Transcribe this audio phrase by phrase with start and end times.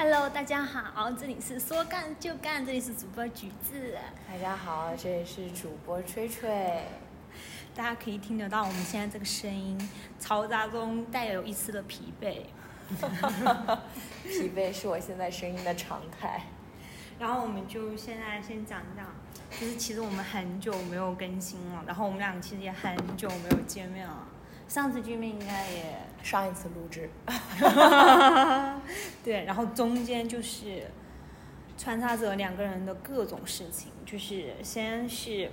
[0.00, 3.98] Hello，大家好，这里是说干就干，这里是主播橘子。
[4.28, 6.84] 大家好，这里是主播吹吹。
[7.74, 9.76] 大家可以听得到我们现在这个声音
[10.20, 12.42] 嘈杂中带有一丝的疲惫。
[14.22, 16.42] 疲惫是我现在声音的常态。
[17.18, 19.04] 然后我们就现在先讲讲，
[19.50, 24.28] 就是其实我们很久没有更新了，然后我们俩其实也很久没有见面了。
[24.68, 27.08] 上次见面应该也上一次录制，
[29.24, 30.82] 对，然后中间就是
[31.78, 35.50] 穿插着两个人的各种事情，就是先是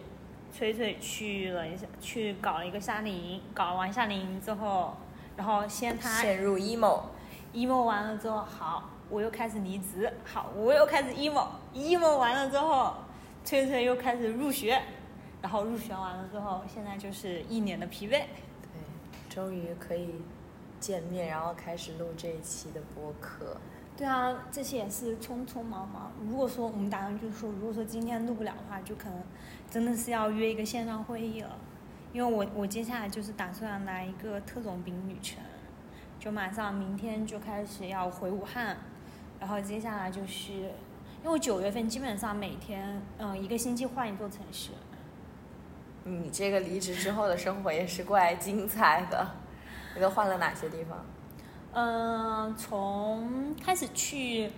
[0.52, 4.98] 崔崔去了一下，去搞了一个夏令营，搞完夏令营之后，
[5.38, 12.96] 然后先他陷入 emo，emo 完了之后，好，我又开始离职，好，我又开始 emo，emo 完了之后，
[13.46, 14.82] 崔崔又开始入学，
[15.42, 18.24] 然后入学完了之后，现在就是一脸的疲惫。
[19.36, 20.16] 终于可以
[20.80, 23.58] 见面，然后开始录这一期的播客。
[23.98, 26.14] 对啊，这些也是匆匆忙忙。
[26.26, 29.22] 如果说我们打算就是说，如果说今天录不了的话，就可能
[29.70, 31.58] 真的是要约一个线上会议了。
[32.14, 35.44] 因为我我接下来就是打算来一个特种兵旅程，
[36.18, 38.78] 就马上明天就开始要回武汉，
[39.38, 40.54] 然后接下来就是
[41.24, 44.72] 因为九月份基本上每天嗯一个星期换一座城市。
[46.08, 49.28] 你这个离职之后的生活也是怪精彩的，
[49.96, 51.04] 你都换了哪些地方？
[51.74, 54.52] 嗯，从开始去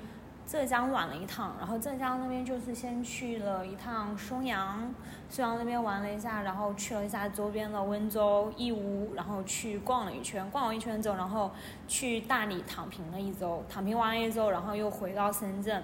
[0.46, 4.94] 浙江玩了一趟，然后浙江那边就是先去了一趟松阳，
[5.30, 11.50] 松阳那边玩了一下，然后去了一下周边的温州、义乌，然后去逛了一圈，逛完一圈之后，然后
[11.88, 15.82] 去大理躺平了一周，躺平完了一周，然后又回到深圳。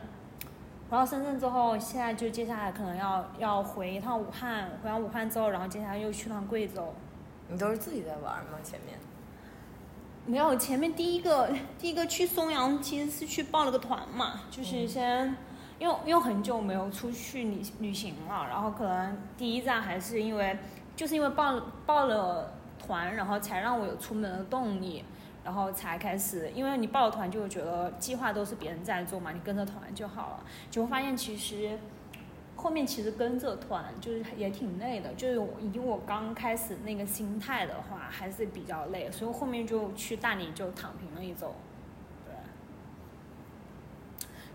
[0.94, 6.94] 回到深圳之后，现在就接下来可能要要回一趟武汉，回完武汉之后，然后接下来又去趟贵州。
[7.50, 8.60] 你都是自己在玩吗？
[8.64, 8.96] 前面？
[10.28, 11.50] 没有，前面第一个
[11.80, 15.36] 第一个去松阳其实是去报了个团嘛，就是先，
[15.80, 20.56] 因为因为很久没有出去旅旅行了，然后可能第一站还是因为
[20.96, 25.04] 就是因为报报了团，然后才让我有出门的动力。
[25.44, 30.44] 然后才开始，因为你报团，就会觉得计划都是别人在做嘛，你跟着团就好了。
[30.72, 31.78] 就会发现其实
[32.56, 41.54] 后面其实跟着团就是也挺累的，就是以我刚开始那个心态的话，还是比较累，所以后面就去大理就躺平了一周。
[42.26, 42.34] 对，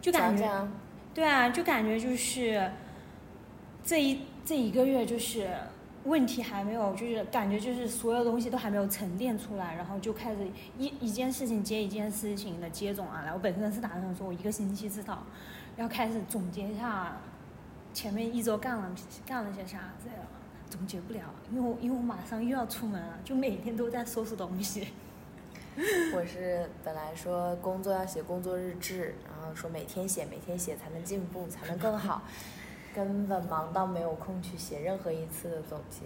[0.01, 0.69] 就感觉，
[1.13, 2.71] 对啊，就感觉就是
[3.85, 5.51] 这一这一个月就是。
[6.09, 10.39] 问题还没有，就是感觉就是所有东西都还没有沉淀出来，然后就开始
[10.79, 13.33] 一一件事情接一件事情的接踵而来。
[13.33, 15.25] 我本身是打算说，我一个星期至少
[15.77, 17.19] 要开始总结一下
[17.93, 18.91] 前面一周干了
[19.27, 20.19] 干了些啥，这样
[20.71, 21.21] 总结不了，
[21.53, 24.89] 因为因为我马上又要出门了，就每天都在收拾东西。
[26.13, 32.23] 我是本来说工作要写工作日志，然后说每天写每天写才能进步，才能更好。
[33.05, 36.01] 根本忙到没有空去写任何一次的总结。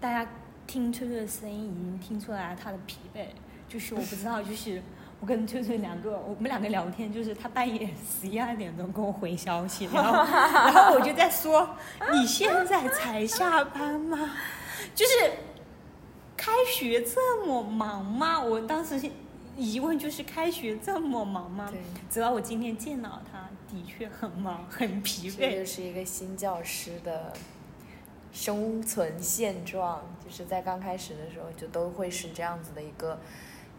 [0.00, 0.28] 大家
[0.66, 3.26] 听翠翠的声音已经听出来她的疲惫，
[3.68, 4.82] 就是我不知道，就是
[5.20, 11.68] 我跟翠翠两个，我们两个聊天，就是她半夜十一二点钟给我回消息，然后 然后我就在说，
[12.12, 14.30] 你现在才下班吗？
[14.94, 15.12] 就是
[16.36, 18.40] 开学这么忙吗？
[18.40, 19.00] 我当时
[19.56, 21.72] 疑问就是开学这么忙吗？
[22.10, 23.48] 直到我今天见到他。
[23.70, 25.36] 的确很忙，很疲惫。
[25.38, 27.32] 这就是一个新教师的
[28.30, 33.18] 生存现状，就是在刚开始的时候就都会是这样子的一个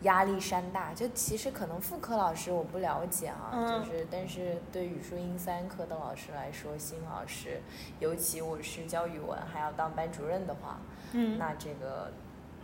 [0.01, 0.93] 压力山大。
[0.95, 7.61] 就其实可能副科老师我不了解啊，就是但是对语数英三科的老师来说，新老师，
[7.99, 10.79] 尤其我是教语文还要当班主任的话，
[11.11, 12.11] 嗯，那这个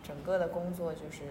[0.01, 1.25] 整个的工作就是。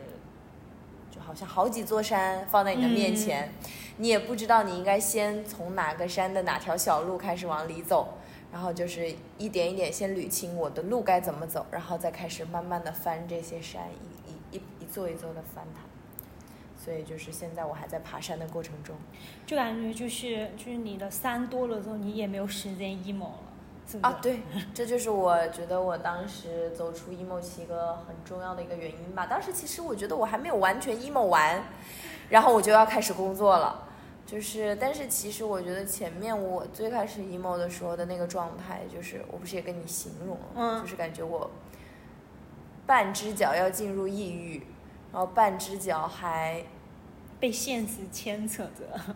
[1.19, 3.53] 就好像好几座山放在你的面前，
[3.97, 8.15] 你也不知道你应该先从哪个山的哪条小路开始往里走，
[8.53, 15.83] 然后就是一点一点先捋清我的路该怎么走，然后再开始慢慢的翻这些山，一一一一座一座的翻它。
[16.77, 18.95] 所以就是现在我还在爬山的过程中，
[19.45, 23.48] 就感觉就是就是你的山多了之后，你也没有时间 emo 了。
[24.03, 24.43] 啊，对，
[24.75, 29.25] 这就是我觉得我当时走出 emo 期一个很重要的一个原因吧。
[29.27, 31.63] 当时其实我觉得我还没有完全 emo 完，
[32.29, 33.89] 然后我就要开始工作了。
[34.27, 41.51] 就是，但是其实我觉得前面我最开始 emo 的时候的那个状态，就是我不是也跟你形容了，嗯，就是感觉我
[42.87, 44.67] 半只脚要进入抑郁，
[45.13, 46.63] 然后半只脚还
[47.41, 49.15] 被现实牵扯着，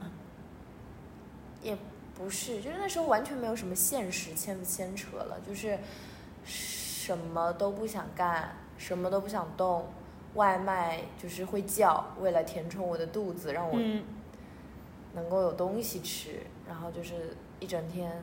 [1.63, 1.77] 也。
[2.15, 5.79] 不是，就是那时候完全没有什么现实牵不牵扯了，就是
[6.45, 9.87] 什么都不想干，什么都不想动，
[10.35, 13.77] 外卖就是会叫，为了填充我的肚子，让我
[15.15, 18.23] 能够有东西吃，然后就是一整天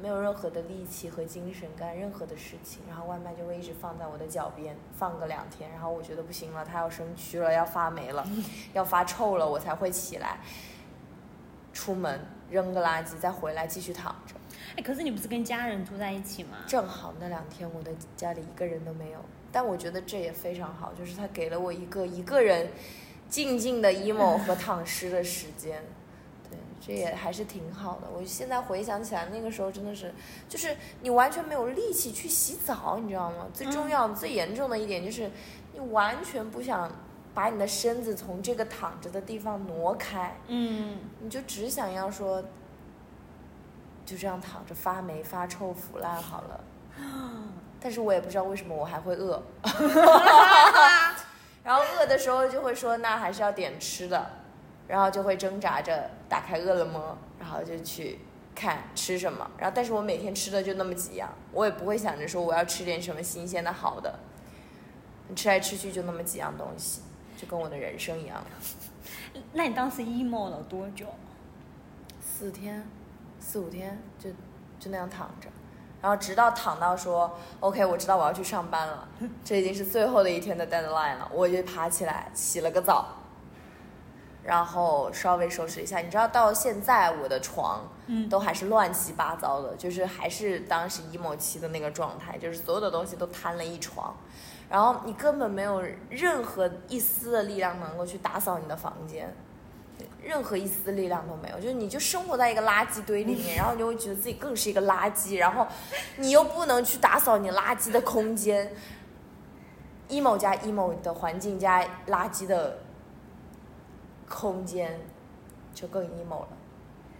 [0.00, 8.26] 没有任何的力气和精神干任何的事情，然后外卖就会一直放在我的脚边，放个两天，然后我觉得不行了，它要生蛆了，要发霉了，
[8.72, 10.38] 要发臭了，我才会起来
[11.74, 12.18] 出门
[12.50, 14.34] 扔个垃圾，再回来继续躺着。
[14.76, 16.56] 哎，可是你不是跟家人住在一起吗？
[16.66, 19.18] 正好那两天我的家里一个人都没有，
[19.52, 22.68] 但我觉得这也非常好，就是他给了我一个一个人
[23.28, 25.82] 静静的 emo 和躺尸的时间。
[26.48, 28.08] 对，这也还是挺好的。
[28.12, 30.12] 我现在回想起来，那个时候真的是，
[30.48, 33.46] 就是你完全没有力气去洗澡，你知道吗？
[33.52, 35.30] 最重要、最严重的一点就是，
[35.72, 36.90] 你完全不想
[37.34, 42.42] 把你的身子从这个躺着的地方挪开，嗯，你就只想要说，
[44.06, 46.60] 就这样躺着发霉、发臭、腐烂好了。
[47.80, 49.42] 但是我也不知道为什么我还会饿，
[51.62, 54.30] 然后饿的时候就会说那还是要点吃的，
[54.88, 58.20] 然后就会挣扎着打开饿了么，然后就去
[58.54, 59.50] 看吃什么。
[59.58, 64.18] 然后但是我每天吃的就那么几样，我也不会想着说我要吃点什么新鲜的好的，
[65.36, 67.02] 吃来吃去就那么几样东西，
[67.36, 68.42] 就跟我的人生一样。
[69.52, 71.06] 那你当时 emo 了多久？
[72.20, 72.86] 四天，
[73.38, 74.30] 四五天就
[74.80, 75.48] 就那样躺着，
[76.02, 79.08] 然后直到躺到说 OK，我知道我要去上班了，
[79.44, 83.06] 这已经是最后的一天的 deadline 了，我就爬起来洗了个澡，
[84.42, 85.98] 然后稍微收拾一下。
[85.98, 94.14] 你知道到现在我的床嗯都还是乱七八糟的，就是还是当时 emo 期的那个状态，就是所有的东西都摊了一床，
[94.74, 95.80] 然后你根本没有
[96.10, 99.32] 任何一丝的力量能够去打扫你的房间。
[100.20, 105.64] 任何一丝力量都没有，就是你就生活在一个垃圾堆里面，然后你就会觉得自己更是一个垃圾，然后
[106.16, 108.74] 你又不能去打扫你垃圾的空间
[110.08, 112.78] ，emo 加 emo 的环境加垃圾的
[114.28, 114.98] 空间，
[115.72, 116.48] 就更 emo 了。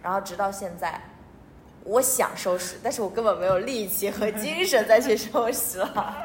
[0.03, 0.99] 然后直到现在，
[1.85, 6.17] 我想收拾，但是我根本没有力气和精神再去收拾了。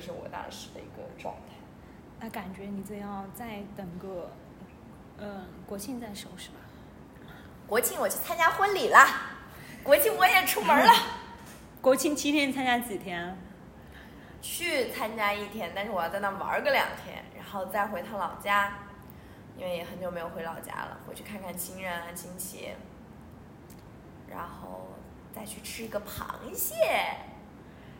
[0.00, 1.54] 对，这是我当时的一个状态。
[2.20, 4.30] 那感觉你这要再等个，
[5.18, 6.56] 嗯，国庆再收拾吧。
[7.66, 8.98] 国庆我去参加婚礼了，
[9.82, 10.92] 国庆我也出门了，
[11.82, 13.36] 国庆七天参加几天？
[14.42, 18.78] 去参加一天，但是我要在那玩个两天，然后再回趟老家，
[19.56, 22.70] 因为也很久没有回老家了，回去看看亲人啊亲戚，
[24.30, 24.88] 然后
[25.34, 27.16] 再去吃一个螃蟹，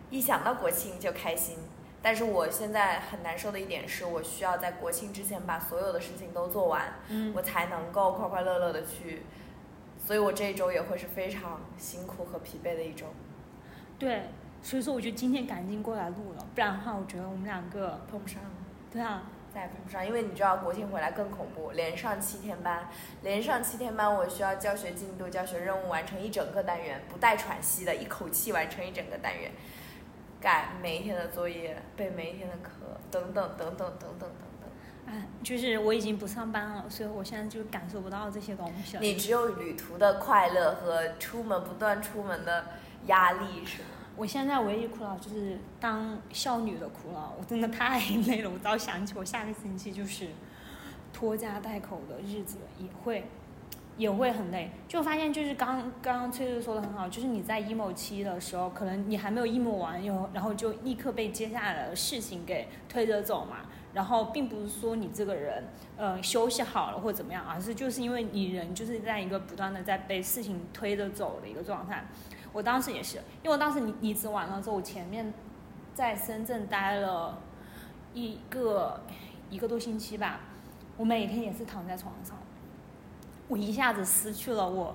[0.09, 1.59] 一想到国庆就开心。
[2.03, 9.23] 但是我现在很难受的一点是，我需要在国庆之前把所有的事情都做完，嗯我才能够快快乐乐的去，
[9.99, 13.07] 所以我这一周也会是非常辛苦和疲惫的一周。
[13.99, 14.23] 对，
[14.63, 18.41] 所以说我就今天赶紧过来录了，不然的话，我觉得我们两个，碰不上，
[18.91, 19.25] 对啊，
[19.55, 22.89] 再也碰不上，因为你知道国庆回来更恐怖，连上七天班，
[23.23, 29.51] 连上七天班，我需要教学进度、教学任务完成一整个单元，不带喘息的，一口气完成一整个单元，
[30.41, 32.71] 改每一天的作业，背每一天的课，
[33.11, 34.71] 等等等等等等等等。
[35.07, 39.03] 哎，就是我已经不上班了，所以我现在就感受不到这些东西了。
[39.03, 42.65] 你只有旅途的快乐和出门不断出门的
[43.07, 43.89] 压力，是吗？
[44.17, 48.51] 我现在唯一苦恼就是当少女的苦恼，我真的太累了。
[48.51, 50.29] 我只要想起我下个星期就是
[51.13, 53.27] 拖家带口的日子，也会
[54.01, 54.71] 也会很累。
[54.89, 63.59] 就发现就是刚刚刚翠翠说的很好，就是你在 emo 期的时候，可能你还没有 emo 完，然后然后就立刻被接下来的事情给推着走嘛。
[63.93, 65.65] 然后并不是说你这个人，
[65.97, 72.07] 呃，休息好了或怎么样，而是就是因为你人就是在一个不断的在被事情推着走的一个状态。
[72.53, 75.35] 我当时也是，因为我当时离离职完了之后，我前面
[75.93, 77.43] 在深圳待了
[78.15, 79.03] 一个
[79.51, 80.41] 一个多星期吧，
[80.97, 82.39] 我每天也是躺在床上，
[83.51, 84.95] 我一下子失去了我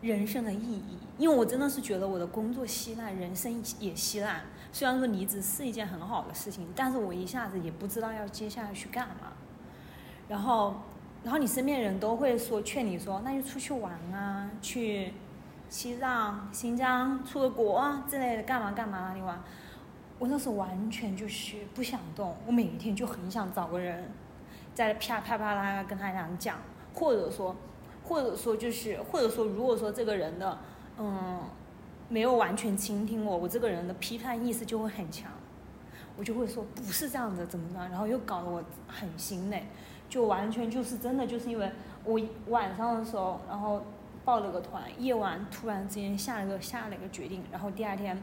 [0.00, 4.40] 人生的意义，因为我真的是觉得我的工作稀烂，人生也稀烂。
[4.72, 9.34] 虽然说离职是一件很好的事情，但是我一下子也不知道要接下来去干嘛。
[10.28, 10.76] 然后，
[11.22, 15.12] 然后你身边人都会说劝你说，那就出去玩啊，去
[15.68, 19.38] 西藏、新疆出个国啊之类的，干嘛干嘛你玩。
[20.18, 24.10] 我那时候完全就是不想动，我每一天就很想找个人，
[24.74, 26.56] 在啪啪啪啦跟他俩讲，
[26.94, 27.54] 或者说，
[28.04, 30.58] 或者说就是，或者说，如果说这个人的，
[30.98, 31.40] 嗯，
[32.08, 35.30] 没有完全倾听我，我这个人的批判意识就会很强，
[36.16, 39.66] 我就会说不是这样的，怎么着，然后又搞得我很心累，
[40.08, 41.70] 就完全就是真的就是因为
[42.04, 43.82] 我晚上的时候，然后
[44.24, 48.20] 报了个团，夜晚突然之间下了个下了一个决定，然后第二天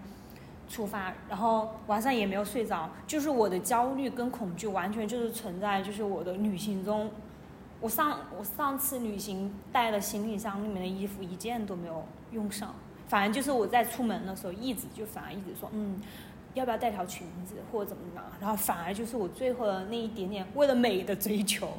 [0.68, 7.10] 出发，然后晚上也没有睡着，就是我的焦虑跟恐惧完全就是存在就是我的旅行中
[7.82, 12.74] 我上我上次旅行带的行李箱里面的衣服一件都没有用上，
[13.08, 16.02] 反正就是我在出门的时候一直就反而一直说，嗯，
[16.54, 21.70] 要不要带条裙子或者怎么样，然后反而就是我最后的那一点点为了美的追求，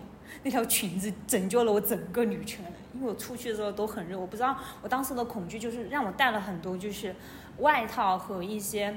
[0.42, 7.16] 那条裙子拯救了我整个旅程，因为我出去的时候都很热，我不知道我当时的恐惧就是让我带了很多就是
[7.58, 8.94] 外套和一些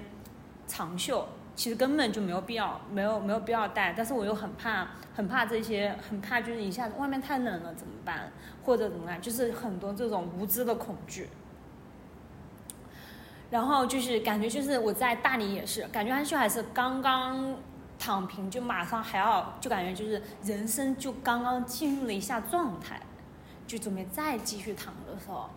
[0.68, 1.28] 长袖。
[1.60, 8.32] 其实根本就没有必要，没有没有必要带，但是我又很怕，很怕这些，很怕就是一下子外面太冷了怎么办，
[8.64, 11.28] 或者怎么样，就是很多这种无知的恐惧。
[13.52, 17.58] 然后就是感觉就是我在大理也是，感觉安秀还是刚刚
[18.00, 23.02] 躺平，就马上还要，就感觉就是人生就刚刚进入了一下状态，
[23.68, 25.50] 就准备再继续躺的时候，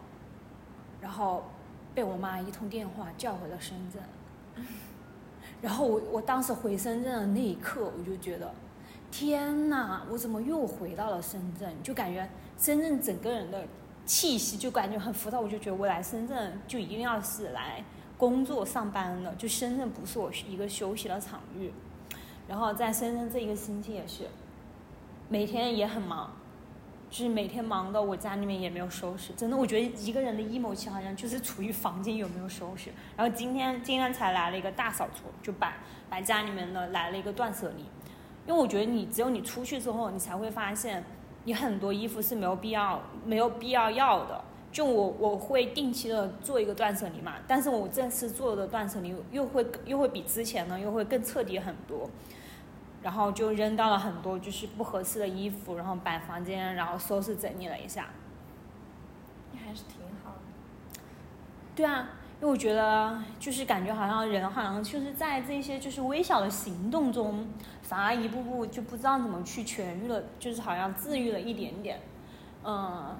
[1.01, 1.49] 然后
[1.95, 4.03] 被我妈一通电话叫回了深圳。
[5.63, 8.53] 然后我我当时回深圳的那一刻，我就觉得，
[9.11, 11.73] 天哪，我怎么又回到了深圳？
[11.83, 12.29] 就感觉
[12.59, 13.65] 深圳整个人的
[14.05, 17.85] 气息就感觉很浮躁，我就觉得我来深圳就一定要是来
[18.19, 21.73] 工作上班的，就深圳不是我一个休息的场域。
[22.49, 24.25] 然后在深圳这一个星期也是，
[25.29, 26.33] 每天也很忙。
[27.13, 29.35] 就是每天忙的，我家里面也没有收拾。
[29.35, 32.91] 真的，我觉得一个人的 emo 期好像就是处于房间有没有收拾。
[33.15, 35.77] 然后今天今天才来了一个大扫除，就把
[36.09, 37.83] 把家里面的来了一个断舍离。
[38.47, 41.05] 因为我觉得你只有你出去之后，你才会发现
[41.45, 44.43] 你很多衣服是没有必要没有必要要的。
[44.73, 52.09] 就我我会定期的做一个断舍离嘛，但是我这次做的断舍离又会又会比之前呢又会更彻底很多。
[53.03, 58.07] 然后就扔到了很多就是不合适的衣服，然后把房间然后收拾整理了一下。
[59.51, 61.01] 你还是挺好的。
[61.75, 67.47] 对啊，因为我觉得就是感觉好像人好像就是在这些就是微小的行动中，
[67.83, 72.01] 反而一步步就不知道怎么去痊愈了，就是好像治愈了一点点。
[72.65, 73.17] 嗯，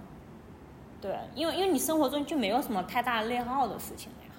[1.01, 4.33] 对，因为因为你生活中就没有什么太大内耗的事情了呀。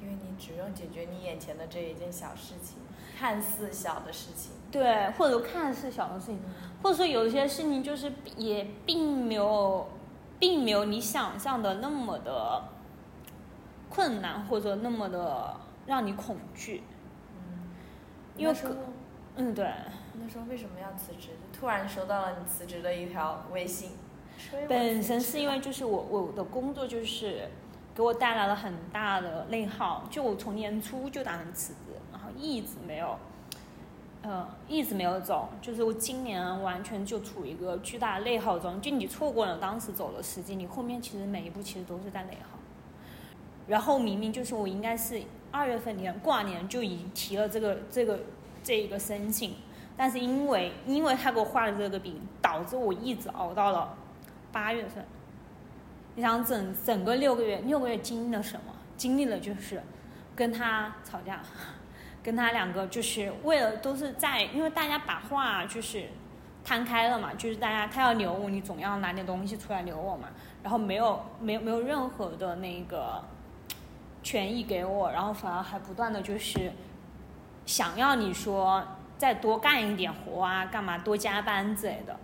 [0.00, 2.78] 因为你只用解决你眼前的这一件小事情。
[3.18, 6.40] 看似小的事情，对，或者看似小的事情，
[6.82, 9.88] 或者说有一些事情就是也并没有，
[10.38, 12.64] 并没有你想象的那么的
[13.88, 16.82] 困难，或者那么的让你恐惧。
[17.34, 17.70] 嗯，
[18.36, 18.54] 因为
[19.36, 19.70] 嗯，对。
[20.14, 21.30] 那时候为什么要辞职？
[21.58, 23.92] 突然收到了你辞职的一条微信。
[24.68, 27.48] 本身是因为就是我我的工作就是
[27.94, 31.91] 给我带来了很大的内耗，就我从年初就打算辞职。
[32.38, 33.18] 一直没有，
[34.22, 38.80] 呃，一直没有走，就是我今年完全就处于一个巨大的内耗中。
[38.80, 42.58] 就你错过了当时走的时机，你后面其实每一步其实都是在内耗。
[43.68, 48.20] 然后明明就是我应该是二月份年过完年就已经提了这个这个
[48.62, 49.54] 这一个申请，
[49.96, 53.96] 但是因为因为他给我画了这个饼，导致我一直熬到了
[54.50, 55.04] 八月份。
[56.14, 58.74] 你想整整个六个月，六个月经历了什么？
[58.96, 59.82] 经历了就是
[60.36, 61.40] 跟他吵架。
[62.22, 66.08] 跟他两个就是为了都是在，因为大家把话就是
[66.64, 70.28] 摊开了嘛，就是大家他要留我，你总要拿点东西出来留我嘛。
[70.62, 73.24] 然后没有没有没有任何的那个
[74.22, 76.72] 权益给我，然后反而还不断的就是
[77.66, 78.86] 想要你说
[79.18, 82.16] 再多干一点活啊，干嘛多加班之类的。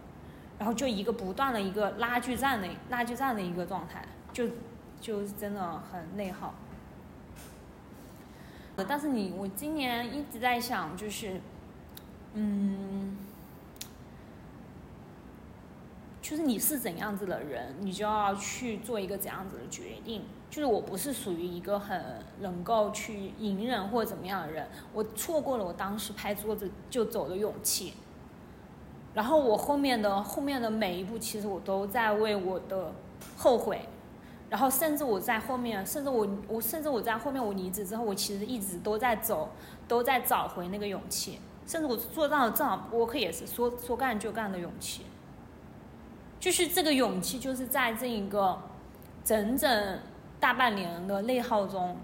[0.59, 4.45] 然后就一个不断的一个拉锯战的拉锯战的一个状态，就
[5.00, 6.52] 就真的很内耗。
[8.87, 11.40] 但是你，我今年一直在想，就是，
[12.35, 13.16] 嗯，
[16.20, 20.23] 就是你是怎样子的人，你就要去做一个怎样子的决定。
[20.50, 22.02] 就是我不是属于一个很
[22.40, 27.94] 能够去隐忍或者怎么样的人，我错过了我当时拍桌子就走的勇气。
[29.14, 32.92] 然后我后面的后面的每一步，其实我都在为我的
[33.37, 33.80] 后悔。
[34.50, 39.50] 然后甚至我在后面，甚至我我甚至我在后面我离职之后，我其实一直都在走，
[39.87, 41.38] 都在找回那个勇气。
[41.67, 45.02] 甚至我做到了正好播客也是说说干就干的勇气。
[46.40, 48.59] 就是这个勇气，就是在这一个
[49.23, 49.99] 整整
[50.40, 51.99] 大半年的内耗中，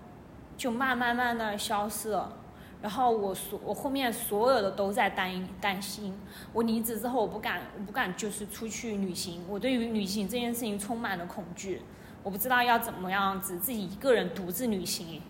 [0.56, 2.36] 就慢慢慢的消失了。
[2.82, 6.14] 然后我所我后面所有的都在担担心，
[6.52, 11.80] 我离职之后我不敢我不敢就是出去旅行，我对于旅行这件事情充满了恐惧。
[12.24, 15.20] 我不知道要怎么样子自己一个人独自旅行，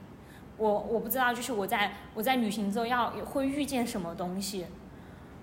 [0.56, 4.64] 我我不知道就是我在我在旅行之后要会遇见什么东西，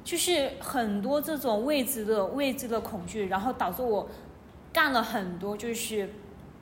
[0.04, 4.10] 就是很多这种未知的未知的恐惧，然后导致我
[4.72, 6.10] 干了很多就是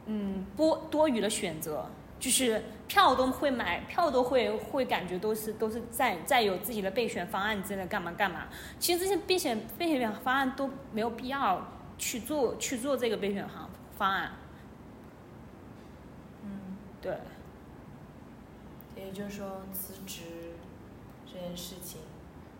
[0.07, 1.85] 嗯多多余的选择，
[2.19, 8.47] 就是票都会买，票都会会感觉都是都是在在有自己的备选方案之类的干嘛干嘛。
[8.79, 11.63] 其实这些备选备选方案都没有必要
[11.99, 14.31] 去做去做这个备选方方案。
[17.03, 17.17] 嗯，
[18.95, 20.53] 对，也就是说辞职
[21.25, 22.01] 这件事情，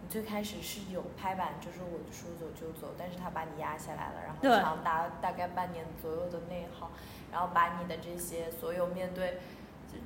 [0.02, 6.92] 你最开始是有拍板，就是我说走就走，但是他把你压下来了，然后长达大概半年左右的内耗，
[7.32, 9.40] 然后把你的这些所有面对。
[9.92, 9.98] 只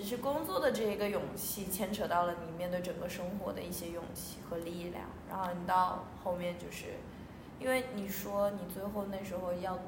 [0.00, 6.94] 只是工作的这一个勇气，牵扯到了你面对整个生活的一些勇气和力量，然后你到后面就是，
[7.60, 9.78] 因为你说你最后那时候要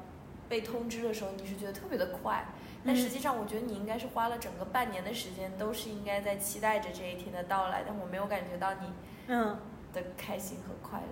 [0.47, 2.45] 被通知的时候，你是觉得特别的快，
[2.85, 8.87] 但嗯实际上我觉得你应该是花了整个半年的时间，都是应该在期待着这一天的到来，但我没有感觉到你
[9.27, 9.57] 嗯，
[9.91, 11.05] 的开心和快乐。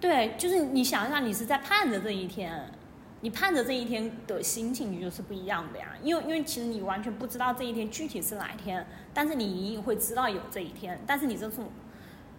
[0.00, 2.72] 对，就是你想想，你是在盼着这一天，
[3.20, 5.94] 你盼着这一天的心情，你就是不一样的呀。
[6.02, 10.98] 因为因为其实你完全不知道这一天具体是哪一天，但是你隐隐会知道有这一天。
[11.06, 11.68] 但是你这种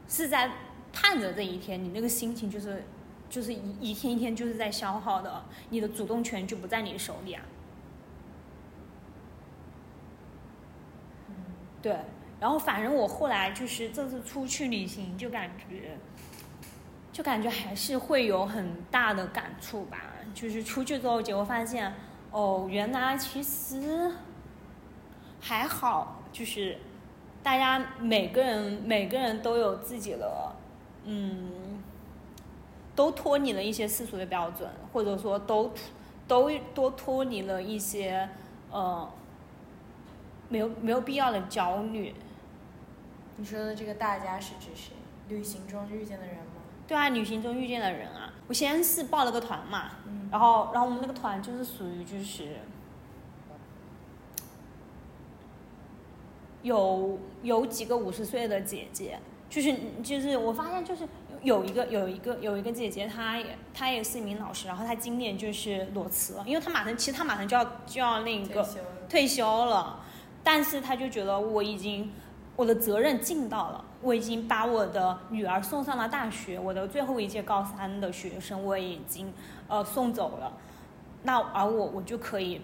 [0.07, 0.51] 是在
[0.91, 2.83] 盼着这一天，你那个心情就是
[3.29, 7.43] 就是一一天一天就是在消耗的，你的主动权就不在你手里啊。
[11.81, 11.97] 对，
[12.39, 15.97] 然后反正我后来就是这次出去旅行，就感觉，
[17.11, 19.97] 就感觉还是会有很大的感触吧。
[20.35, 21.91] 就是出去之后，结果发现，
[22.29, 24.11] 哦，原来其实
[25.39, 26.77] 还好，就是
[27.41, 30.55] 大家每个人每个人都有自己的，
[31.05, 31.81] 嗯，
[32.95, 35.73] 都脱离了一些世俗的标准，或者说都
[36.27, 38.29] 都都脱离了一些，
[38.69, 39.09] 呃。
[40.51, 42.13] 没有没有必要的焦虑，
[43.37, 44.91] 你说的这个大家是指谁？
[45.29, 46.61] 旅行中遇见的人吗？
[46.85, 50.27] 对啊，旅行中遇见的人啊，我先是报了个团嘛，嗯。
[50.29, 52.57] 然后然后我们那个团就是属于就是
[56.63, 59.17] 有有几个五十岁的姐姐，
[59.49, 61.07] 就是就是我发现就是
[61.41, 68.85] 有一个有一个有一个姐姐，她也她也是一名老师，然后她今年就是裸辞了，因为她马上其实她马上就要就要那个退休了。
[69.09, 70.05] 退休了，
[70.43, 72.11] 但是他就觉得我已经
[72.55, 79.33] 我的责任尽到了，我已经把我的女儿送上了大学，我的最后一届高三的学生我已经
[79.67, 80.51] 呃送走了，
[81.23, 82.61] 那而我我就可以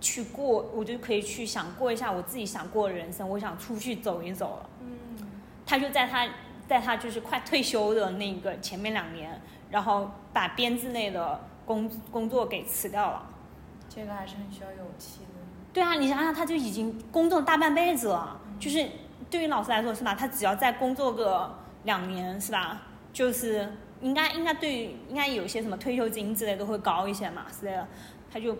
[0.00, 4.70] 去过，我就可以去想过一下我自己想过的人生，我想出去走一走了。
[4.80, 4.88] 嗯，
[5.66, 6.26] 他就在他
[6.66, 13.26] 在他就是快退休的那个前面两年，然后把编制内的工工作给辞掉了。
[13.88, 15.20] 这个还是很需要勇气。
[15.72, 18.84] 对啊，你想想，他就已经工作大半辈子了，就是
[19.30, 20.14] 对于老师来说是吧？
[20.14, 22.82] 他只要再工作个两年是吧？
[23.12, 27.86] 就是应该应该对应该有些什么退休金之类都会高一些嘛之类的，
[28.32, 28.56] 他就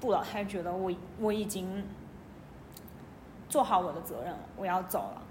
[0.00, 1.84] 不了，他就觉得我我已经
[3.48, 5.22] 做好我的责任了，我要走了。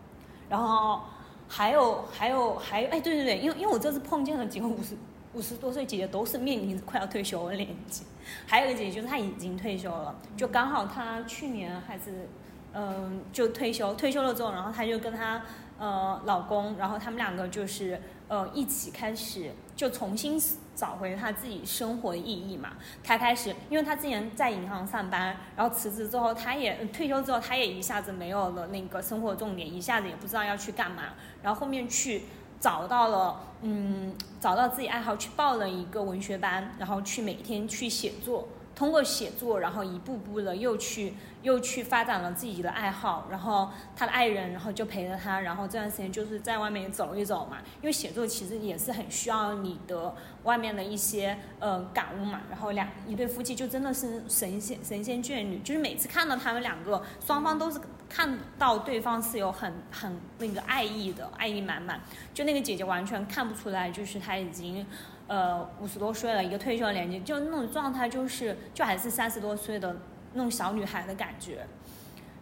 [0.50, 1.02] 然后
[1.50, 4.96] 还有还有还有，哎，对对对，因为因为我这次碰见了几个五十
[5.34, 8.04] 五十多岁姐姐，都是面临快要退休的年纪。
[8.48, 12.28] 还有一个姐姐就是她已经退休了，就刚好她去年还是，
[12.74, 15.42] 嗯、就退休，退休了之后，然后她就跟她
[15.78, 20.42] 呃老公，然后他们两个就是呃一起开始就重新
[20.76, 22.74] 找回她自己生活的意义嘛。
[23.04, 32.24] 她开始，因为她之前在银行上班，然后辞职之后，她也退休之后，她也一下子没有了那个生活重点，一下子也不知道要去干嘛，然后后面去。
[32.64, 57.78] 找到了，嗯，找到自己爱好，去报了一个文学班，然后去每天去写作，通过写作，然后一步步的又去又去发展了自己的爱好，然后他的爱人，然后就陪着他，然后这段时间就是在外面走一走嘛，因为写作其实也是很需要你的外面的一些呃感悟嘛，然后两一对夫妻就真的是神仙神仙眷侣，就是每次看到他们两个，双方都是
[58.14, 62.00] 看到对方是有很很那个爱意的，爱意满满。
[62.32, 64.86] 就那个姐姐完全看不出来，就是她已经，
[65.26, 69.98] 呃五十多岁了，一个退休的年纪，就那种状态，就是就还是三十多岁的
[70.34, 71.66] 那种小女孩的感觉。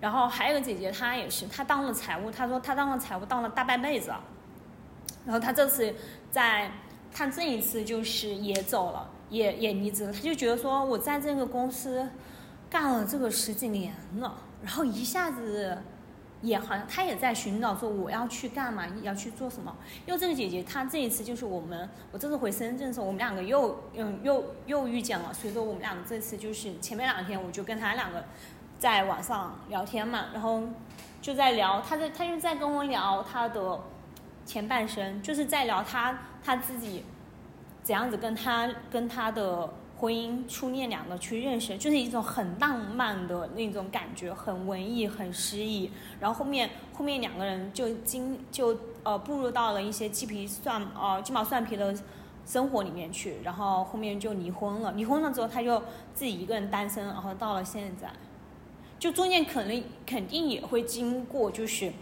[0.01, 4.13] 然后还有个姐姐，她也是，她当了财务，她说她当了财务当了大半辈子。
[5.25, 5.95] 然后她这次
[6.29, 6.69] 在，
[7.13, 12.05] 她这一次就是也走了，也也离职了，她就觉得说我在这个公司
[12.69, 15.77] 干了这个十几年了，然后一下子。
[16.43, 19.77] 也好像她也在寻找说我要去干嘛，要去做什么。
[20.07, 28.25] 因为这个姐姐她这一次就是我们，我这次回深圳的时候，我们两个又嗯又又遇见了，所以说我们两个这次就是前面两天我就跟她两个
[28.79, 30.63] 在网上聊天嘛，然后
[31.21, 33.79] 就在聊，她在她就在跟我聊她的
[34.43, 37.05] 前半生，就是在聊她她自己
[37.83, 45.91] 怎样子跟她跟她的婚姻初恋两个去认识，就是一种很浪漫的那种感觉，很文艺，很诗意。
[46.19, 51.95] 然后后面后面两个人就经就呃步入到了一些鸡皮蒜呃鸡毛蒜皮的
[52.47, 54.91] 生活里面去，然后后面就离婚了。
[54.93, 55.79] 离婚了之后，他就
[56.15, 58.11] 自己一个人单身，然后到了现在，
[58.97, 61.93] 就中间可能肯定也会经过就是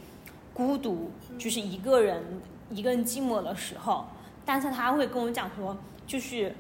[0.53, 4.05] 孤独，就是一个人一个人寂寞的时候，
[4.45, 5.75] 但是他会跟我讲说，
[6.07, 6.55] 就是。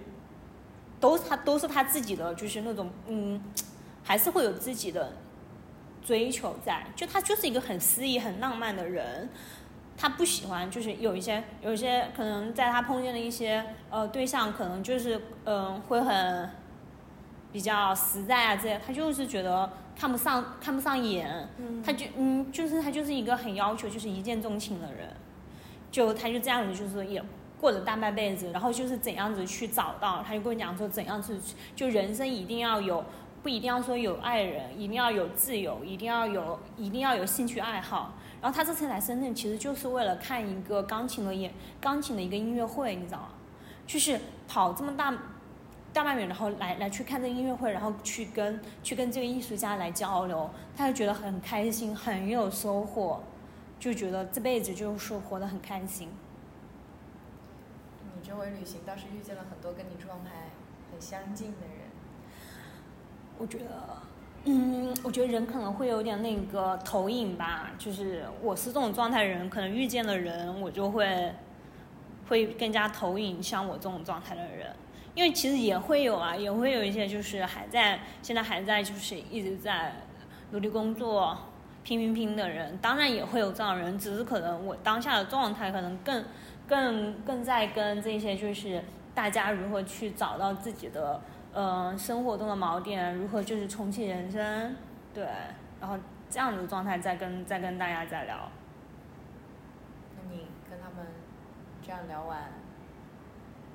[0.99, 3.41] 都是他都是他自己的，就是那种嗯，
[4.03, 5.13] 还是会有自己的
[6.01, 6.85] 追求在。
[6.95, 9.29] 就他就是一个很诗意、很浪漫的人，
[9.97, 16.49] 他不喜欢就是有一些有一些可能在他碰见的一些呃对象，可能就是嗯会很
[17.51, 21.47] 比较实在啊这些，他就是觉得看不上看不上眼，
[21.85, 25.15] 他就嗯就是他就是一个很要求就是一见钟情的人，
[25.89, 27.23] 就他就这样子就是也。
[27.59, 31.37] 过了大半辈子，然后就是怎样子去找到，他就跟我讲说怎样子，
[31.75, 33.03] 就人生一定要有，
[33.43, 38.13] 不一定要说有爱人，一定要有自由，一定要有，一定要有兴趣爱好。
[38.41, 43.29] 然后他这次来深圳，其实就是为了看一个钢琴的演，钢琴的一个音乐会，你知道吗？
[43.85, 44.17] 就是
[44.47, 45.13] 跑这么大
[45.91, 53.21] 大半远，然后来来去看这音乐会，然后去跟去跟这个艺术家来交流，他就觉得很开心，很有收获，
[53.77, 56.07] 就觉得这辈子就是活得很开心。
[58.29, 60.51] 周围旅行倒是遇见了很多跟你状态
[60.91, 61.89] 很相近的人。
[63.39, 63.97] 我觉得，
[64.45, 71.33] 嗯，我觉得人可能会有点那个投影吧，就是我是这种状态的人，可能遇见的人我就会
[72.27, 74.75] 会更加投影像我这种状态的人。
[75.15, 79.91] 因为其实也会有啊，也会有一些就是还在现在还在就是一直在
[80.51, 81.35] 努力工作、
[81.81, 86.23] 拼拼拼的人，当然也会有这样的人，只是可能我当下的状态可能更。
[86.69, 88.83] 更更在跟这些就是
[89.15, 91.19] 大家如何去找到自己的
[91.51, 94.75] 呃生活中的锚点，如何就是重启人生，
[95.11, 95.27] 对，
[95.81, 95.97] 然后
[96.29, 98.49] 这样的状态再跟再跟大家再聊。
[100.15, 101.07] 那你跟他们
[101.81, 102.51] 这样聊完，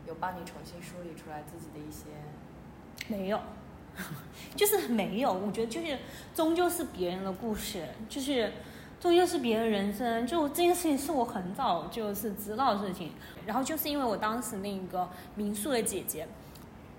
[0.06, 2.06] 有帮你重新梳理出来自己的一些？
[3.08, 3.40] 没有，
[4.54, 5.32] 就是没有。
[5.32, 5.98] 我觉得就是
[6.32, 8.52] 终究是别人的故事，就是。
[9.04, 13.12] 终究是别的人生，就这件事情是我很早就是知道的事情。
[13.44, 16.26] 然后就是因为我当时那个民宿的姐姐，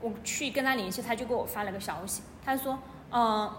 [0.01, 2.77] 我去跟她联系，她就给我发了个消息，她说，
[3.11, 3.51] 嗯，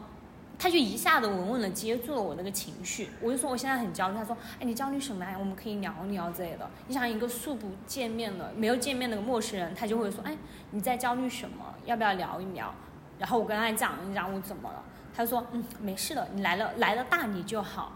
[0.56, 3.10] 她就一下子稳稳的接住了我那个情绪。
[3.20, 5.34] 我就说我现在很焦虑，她说，哎，你焦虑什么呀？
[5.36, 6.70] 我们可以聊聊之类的。
[6.86, 10.36] 你想一个素不见面的、没有见面的陌生人，他就会说，哎，
[10.70, 11.64] 你在焦虑什么？
[11.84, 12.72] 要不要聊一聊？
[13.18, 14.80] 然后我跟他讲一讲我怎么了，
[15.12, 17.90] 他说，嗯，没事的，你来了来了大理就好。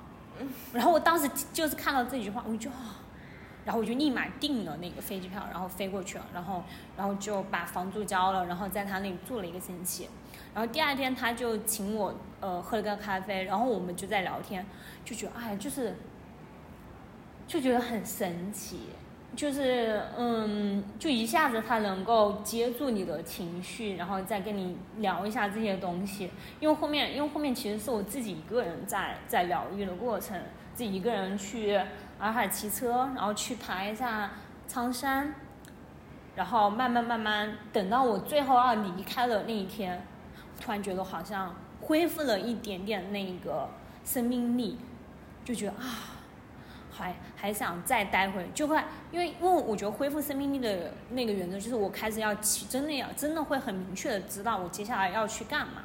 [0.73, 2.71] 然后我当时就是看到这句话，我就，
[3.65, 6.63] 然后我就立马订了那个飞机票，然后飞过去了，然后，
[6.97, 10.09] 然后就把房租交了，然后在他那里住了一个星期，
[10.55, 14.65] 然后第二天他就请我呃喝了个咖啡，然后我们就在聊天，
[15.05, 15.97] 就觉得哎，就是，
[17.47, 18.81] 就觉得很神奇。
[19.37, 26.31] 就是嗯，就一下子他能够接住你的情绪，然后再跟你聊一下这些东西。
[26.59, 30.39] 因为后面，因为后面其实是我自己一个人在在疗愈的过程，
[30.75, 31.81] 自己一个人去
[32.19, 34.33] 洱海骑车，然后去爬一下
[34.67, 35.33] 苍山，
[36.35, 40.05] 然后慢慢慢慢等到我最后要离开的那一天，
[40.61, 43.69] 突然觉得好像恢复了一点点那个
[44.05, 44.77] 生命力，
[45.45, 46.20] 就觉得啊。
[47.01, 48.79] 还还想再待会，就会
[49.11, 55.85] 因为因为我觉得恢复生命力的那个原则就是我开始要起真的要真的会很明确的知道我接下来要去干嘛。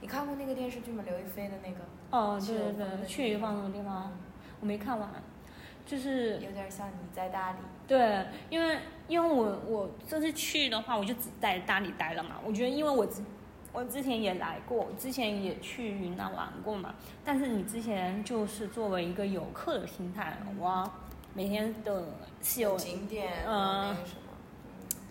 [0.00, 1.02] 你看过那个电视剧吗？
[1.06, 1.76] 刘亦菲的那个？
[2.10, 4.12] 哦，对对对，去放那个地方，
[4.60, 5.10] 我没看完，
[5.86, 7.58] 就是有点像你在大理。
[7.88, 12.36] 对，因为因为我我这次去的话，我就只在大理待了嘛。
[12.44, 13.08] 我觉得因为我。
[13.76, 16.94] 我之前也来过，之前也去云南玩过嘛。
[17.22, 20.90] 但是你之前就是作为一个游客的心态，哇，
[21.34, 22.04] 每天的
[22.42, 24.32] 是有景点，嗯，什么？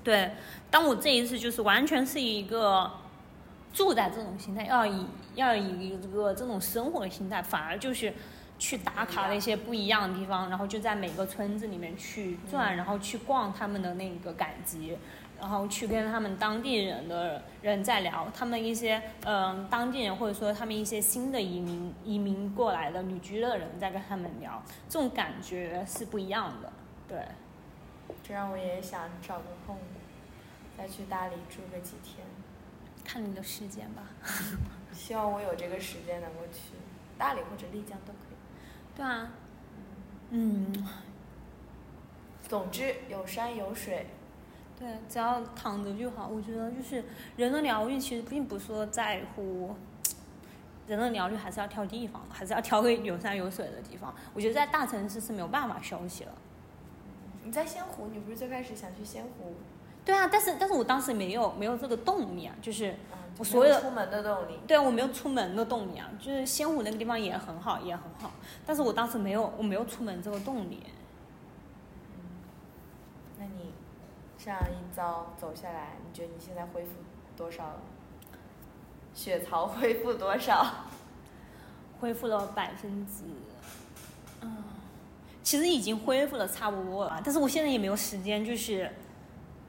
[0.03, 0.31] 对，
[0.71, 2.91] 当我这一次就是完全是一个
[3.71, 8.11] 住在这种心态，要以要以一个这种生活的心态，反而就是
[8.57, 14.97] 去打卡那些不一样的地方，然后就在每个村子里面去转，然后去逛他们的那个赶集。
[15.45, 26.73] 然后去跟他们当地人的人在聊，他们一些嗯当地人或者说他们一些新的移民移民过来的旅居的人在跟他们聊，这种感觉是不一样的，
[27.07, 27.23] 对。
[28.23, 29.77] 这让我也想找个空，
[30.75, 32.25] 再去大理住个几天。
[33.03, 34.01] 看你的时间吧。
[34.91, 36.71] 希望我有这个时间能够去
[37.19, 38.35] 大理或者丽江都可以。
[38.95, 39.29] 对啊。
[40.31, 40.87] 嗯。
[42.47, 44.07] 总之有山有水。
[44.77, 46.27] 对，只要躺着就好。
[46.27, 47.03] 我觉得就是
[47.37, 49.73] 人的疗愈，其实并不是说在乎
[50.87, 54.13] 人的疗愈，还是要挑地方，还是要挑个 有山有水的地方。
[54.33, 56.31] 我觉得在大城市是没有办法休息了。
[57.43, 59.53] 你在仙湖，你不是最开始想去仙湖？
[60.03, 64.59] 对啊，但是但是我当时没有没有这个动力啊，就是嗯，我所有的出门的动力。
[64.67, 66.09] 对啊，我没有出门的动力啊。
[66.19, 68.31] 就是仙湖那个地方也很好，也很好，
[68.65, 70.83] 但是我当时没有我没有出门这个动力。
[70.85, 72.21] 嗯
[73.39, 73.73] 那你
[74.45, 76.91] 这样一遭走下来，你觉得你现在恢复
[77.35, 77.81] 多少了？
[79.15, 80.85] 血槽 恢复多少？
[81.99, 83.23] 恢复了百分之，
[84.41, 84.63] 嗯，
[85.41, 88.91] 其实已经恢复的差不多了，但是我现在也没有时间就是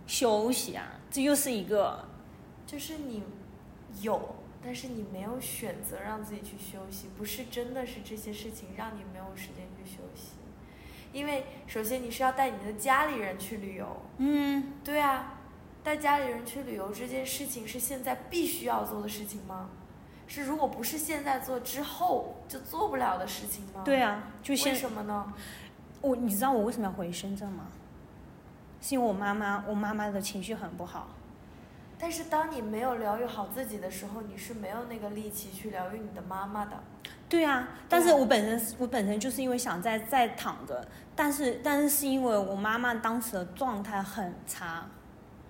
[0.06, 2.06] 休息啊，这又是一个，
[2.66, 3.22] 就是你
[4.02, 9.65] 有，但是你没有选择让自己去休息，不是真的是这些事情让你没有时间
[11.16, 15.32] 因为首先你是要带你的家里人去旅游，嗯，对啊，
[15.82, 19.70] 带家里人去旅游这件事情是现在必须要做的事情吗？
[20.26, 23.80] 是如果不是现在做，之后就做不了的事情吗？
[23.82, 25.32] 对啊，就为什么呢？
[26.02, 27.68] 我你知道我为什么要回深圳吗？
[28.82, 31.08] 是因为我妈妈我妈妈的情绪很不好，
[31.98, 36.82] 但是当你没有疗愈好自己的时候，你是没有那个力气去疗愈你的妈妈的。
[37.28, 44.86] 对啊，但是我本身我本身就是因为想在在躺着，但是但是是因为我妈妈当时的状态很差，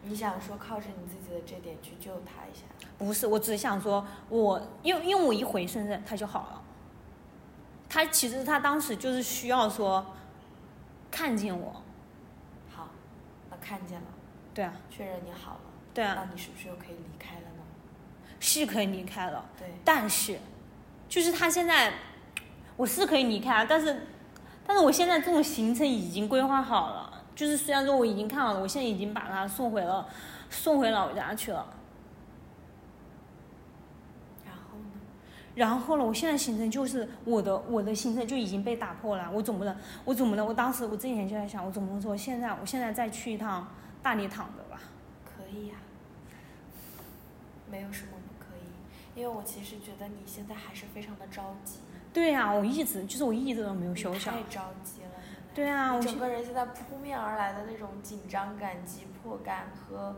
[0.02, 2.62] 你想说靠着你自己的这点去救她一下，
[2.96, 6.62] 不是，我只是想说，我因为因为我一回深圳，她就好了。
[7.88, 10.06] 她其实她当时就是需要说，
[11.10, 11.82] 看见我，
[12.74, 12.88] 好，
[13.50, 14.06] 那看见了，
[14.54, 15.65] 对啊，确认你好了，
[15.96, 17.62] 对啊，那你是不是又可以离开了呢？
[18.38, 20.38] 是可以离开了，对，但是，
[21.08, 21.90] 就是他现在，
[22.76, 24.06] 我是可以离开啊，但是，
[24.66, 30.06] 但是我现在这种行程已经规划好了，就是虽然说我已经看好了，我现在已经把他送回了，
[30.50, 31.66] 送回老家去了。
[34.44, 35.00] 然后呢？
[35.54, 43.66] 然后呢，我现在行程就是我的我的行程就已经被打破了，我总不能我总不能我当时我之前就在想，我总不能说现在我现在再去一趟
[44.02, 44.78] 大理躺着吧？
[45.24, 45.74] 可以呀、
[47.70, 51.78] 没有什么不可以，因为我其实觉得你现在还是非常的着急，
[52.12, 54.42] 对呀、我一直就是我一直都没有休息好太。
[54.44, 55.10] 着急了。
[55.54, 60.16] 对啊，我整个人现在扑面而来的那种紧张感、急迫感和，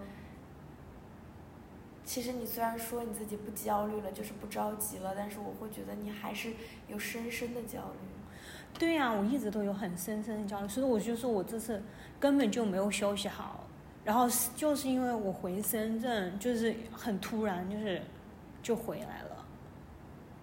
[2.04, 6.52] 其实你虽然说你自己不焦虑了，就是不着急了，但是我会觉得你还是
[6.88, 8.78] 有深深的焦虑。
[8.78, 11.82] 对呀、我一直都有很深深的焦虑，所以我就说我这次
[12.18, 13.64] 根本就没有休息好。
[14.08, 18.00] 然后就是因为我回深圳，就是很突然，就是
[18.62, 19.44] 就回来了。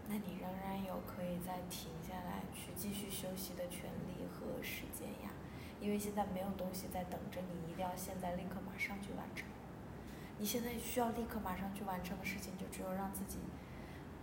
[0.07, 5.31] 那你仍然有可以再停下来去继续休息的权利和时间呀，
[5.81, 9.47] 因为现在没有东西在等着你，一定要现在立刻马上去完成。
[10.37, 13.39] 你现在需要立刻马上去完成的事情，就只有让自己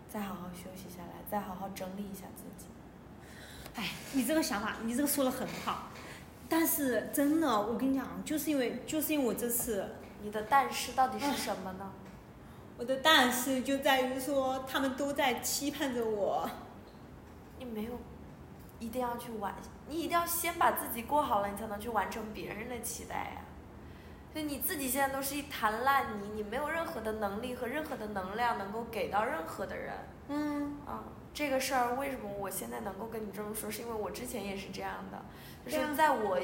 [0.09, 2.71] 再好好休息下来，再好好整理一下自己。
[3.75, 5.89] 哎，你这个想法，你这个说的很好，
[6.53, 9.89] 但是真的，我跟你讲，就是因为就是因为我这次
[10.21, 11.91] 你的但是到底是什么呢？
[12.77, 16.47] 我的但是就在于说，他们都在期盼着我。
[17.59, 17.93] 你没有
[18.79, 19.55] 一定要去完，
[19.89, 23.41] 你一定要先把自己过好了，你才能去完成别人的期待呀。
[24.35, 29.95] 所以你自己现在都是一滩烂泥，你没有任何的能力和任何的能量能够给到任何的人。
[30.29, 33.71] 嗯，啊，这个事儿为什么我现在能够跟你这么说？
[33.71, 35.23] 是因为我之前也是这样的，
[35.71, 36.39] 就是在我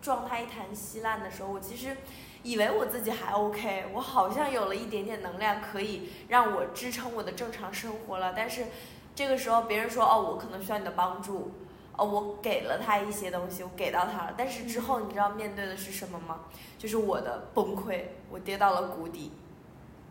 [0.00, 1.96] 状态一潭稀烂的时候，我其实
[2.44, 8.32] 以为我自己还 OK，我好像有了一点点能量可以让我支撑我的正常生活了。
[8.36, 8.66] 但是
[9.14, 11.50] 这个时候别人说哦，我可能需要你的帮助，
[11.96, 14.34] 哦，我给了他一些东西，我给到他了。
[14.36, 16.42] 但是之后你知道面对的是什么吗？
[16.78, 19.32] 就是我的崩溃，我跌到了谷底，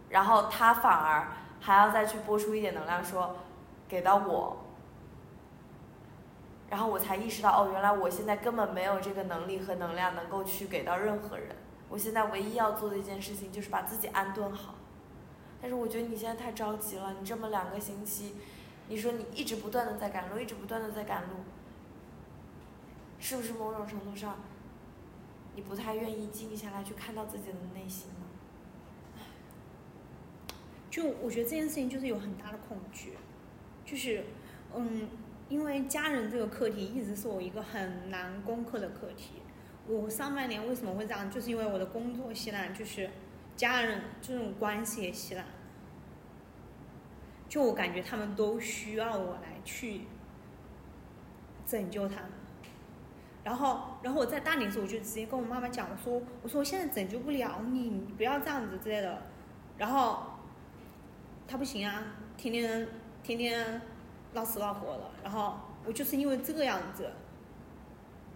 [0.09, 3.37] 然后他反而还要再去播出一点能量说。
[3.91, 4.55] 给到我，
[6.69, 11.53] 然后我才意识到，哦，原来我现在根本没有这个能力和能量能够去给到任何人。
[11.89, 14.75] 我现在唯一要做的一件事情就是把自己安顿好。
[15.61, 18.35] 但是我觉得你现在太着急了，你这么两个星期，
[18.87, 21.35] 你说你一直不断的在赶路，一直不断的在赶路，
[23.19, 24.37] 是不是某种程度上，
[25.53, 29.25] 你不太愿意静下来去看到自己的内心呢？
[30.89, 33.17] 就我觉得这件事情就是有很大的恐惧，
[33.91, 34.23] 就是
[34.73, 35.09] 嗯，
[35.49, 39.41] 因为家人这个课题一直是我一个很难攻克的课题。
[39.85, 43.09] 我上半年为什么会这样，就是因为我的工作稀烂，就是
[43.57, 45.45] 家人这种关系也稀烂。
[47.49, 50.03] 就我感觉他们都需要我来去
[51.65, 52.29] 拯救他们，
[53.43, 59.21] 然后，然后我在大理的时候，我就直接跟我妈妈讲，我说，我说我现在拯救不了你，你不要这样子之类的。
[59.77, 60.23] 然后，
[61.45, 62.87] 他不行啊，天天
[63.23, 63.81] 天天
[64.33, 65.11] 闹死闹活的。
[65.23, 67.11] 然后我就是因为这个样子，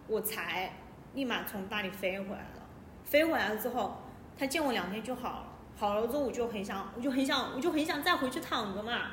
[0.07, 0.71] 我才
[1.13, 2.61] 立马从大理飞回来了。
[3.03, 3.97] 飞回来了之后，
[4.37, 9.11] 他见我两天就好了，好了之后我就很想，我就很想，我就很想再回去躺着嘛。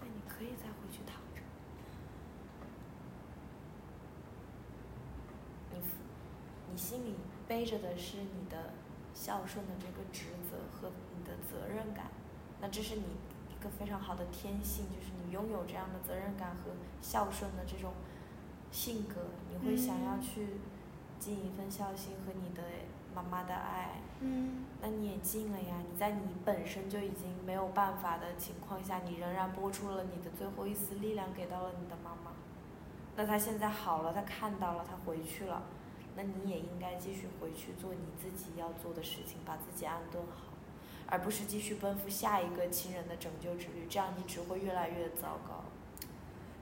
[0.00, 1.40] 那你可以再回去躺着。
[5.72, 5.78] 你
[6.72, 7.14] 你心里
[7.46, 8.72] 背着的是你的
[9.14, 12.06] 孝顺的这个职责和你的责任感，
[12.60, 13.04] 那这是你
[13.48, 17.92] 一个非常好的天性，就是你拥有这样的责任感和孝顺的这种
[18.70, 19.14] 性格，
[19.48, 20.58] 你会想要去
[21.18, 22.62] 尽一份孝心和你的
[23.14, 24.00] 妈妈的爱。
[24.20, 32.32] 嗯那你也尽了呀，你在你本身就已经没有办法的情况下，你仍然拨出了你的最后一丝力量给到了你的妈妈。
[33.16, 35.62] 那她现在好了，她看到了，她回去了，
[36.16, 40.52] 那你也应该继续回去做你自己要做的事情，把自己安顿好，
[41.06, 45.64] 而不是继续奔赴下一个亲人的拯救之旅，这样你只会越来越糟糕。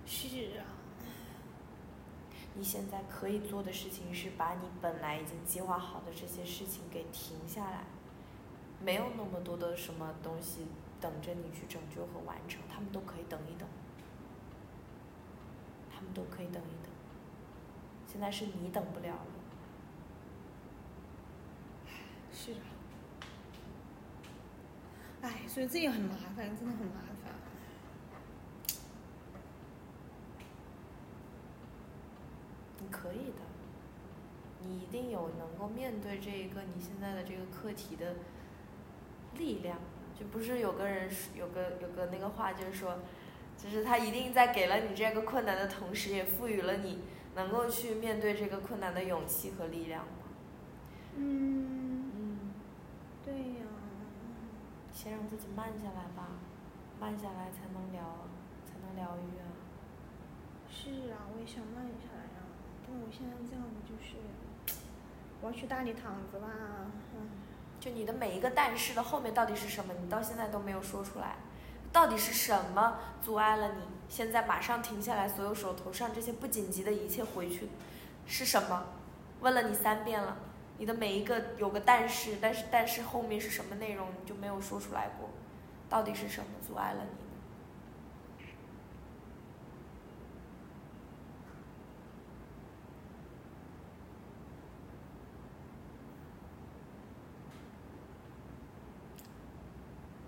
[0.07, 0.65] 是啊，
[2.55, 7.85] 你现在可以做的事情是把你本来已经计划好的这些事情给停下来，
[8.81, 10.67] 没有那么多的什么东西
[11.01, 13.69] 等着你去拯救和完成，他们都可以等一等，
[15.95, 16.91] 他们都可以等一等。
[18.11, 19.27] 现在是你等不了了，
[22.33, 22.65] 是啊。
[25.23, 27.33] 哎，所以这也很麻烦，真的很麻烦。
[32.81, 33.43] 你可以的，
[34.61, 38.17] 你一定有能够面对这一个你现在的这个课题的
[39.39, 39.79] 力量。
[40.19, 42.99] 就不是有个人有个有个那个话，就是说，
[43.57, 47.01] 就是他一定在给了你这个困难的同时，也赋予了你
[47.35, 50.13] 能够去面对这个困难的勇气和力量嘛。
[51.17, 52.39] 嗯，嗯，
[53.25, 53.67] 对呀、
[55.03, 56.29] 先让自己慢下来吧，
[57.01, 58.01] 慢下来才能疗，
[58.65, 59.51] 才能疗愈啊。
[60.71, 62.47] 是啊，我也想慢下来啊、
[62.87, 64.15] 但我现在这样子就是，
[65.41, 66.47] 我要去大理躺着吧。
[67.17, 67.31] 嗯，
[67.81, 71.35] 就你的每一个但是的后面到底是什么，你到现在都没有说出来，
[71.93, 77.69] 到底是什么阻碍了你现在马上停下来所有手头上这些不紧急的一切回去，
[78.25, 78.85] 是什么？
[79.41, 80.37] 问了你三遍了，
[80.83, 85.31] 你的每一个有个但是，但是但是后面是什么内容你就没有说出来过，
[85.89, 87.05] 到底是什么阻碍了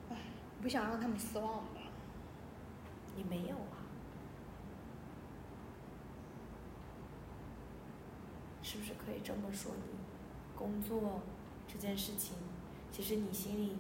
[0.08, 0.16] 你呢？
[0.62, 1.80] 不想让他们失望吧。
[3.16, 3.82] 你没有啊？
[8.62, 10.03] 是不是可以这么说你？
[10.56, 11.20] 工作
[11.66, 12.36] 这件事情，
[12.92, 13.76] 其实你心里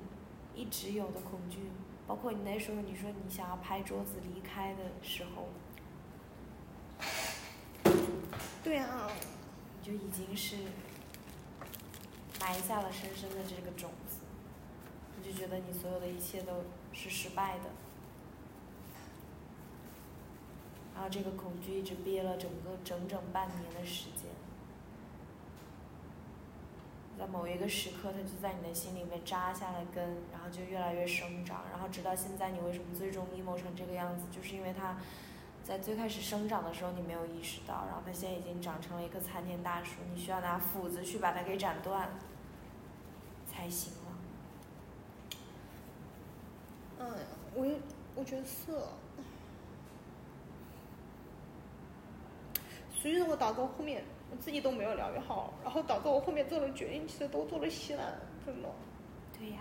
[0.54, 1.58] 一直有的恐惧，
[2.06, 5.48] 包括你那时候你说你想要拍桌子离开的时候，
[8.62, 9.10] 对啊，
[9.80, 10.56] 你就已经是
[12.40, 14.18] 埋下了深深的这个种子，
[15.16, 17.64] 你就觉得你所有的一切都是失败的，
[20.94, 24.30] 然后这个恐惧一直憋了整个整整半年的时间，
[27.18, 34.96] 在某一个时刻，它就在你的心里面扎下了根，然后就越来越生长，然后直到现在，你为什么最终 emo 成这个样子，就是因为它。
[35.66, 42.10] 在最开始生长的时候，你没有意识到，然后它现在已经长成了一棵参天大树，你需要拿斧子去把它给斩断，
[43.50, 45.38] 才行了。
[46.98, 47.16] 嗯，
[47.54, 47.66] 我
[48.14, 48.72] 我觉得是。
[52.92, 58.68] 所以我导到后面我自己都没有疗愈好，然后导致我后面做的决定其实都做了稀烂，真的。
[59.38, 59.58] 对呀。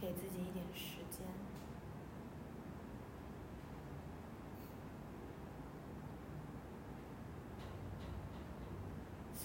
[0.00, 1.24] 给自己一点时间。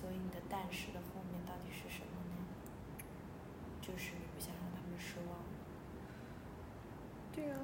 [0.09, 2.41] 所以你的但是的后面到底是什么呢？
[3.79, 5.37] 就是你不想让他们失望。
[7.31, 7.59] 对啊、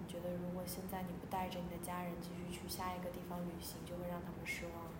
[0.00, 4.90] 你觉得如果现在你不带着你的家人继续去下一个地方旅行，就会让他们失望？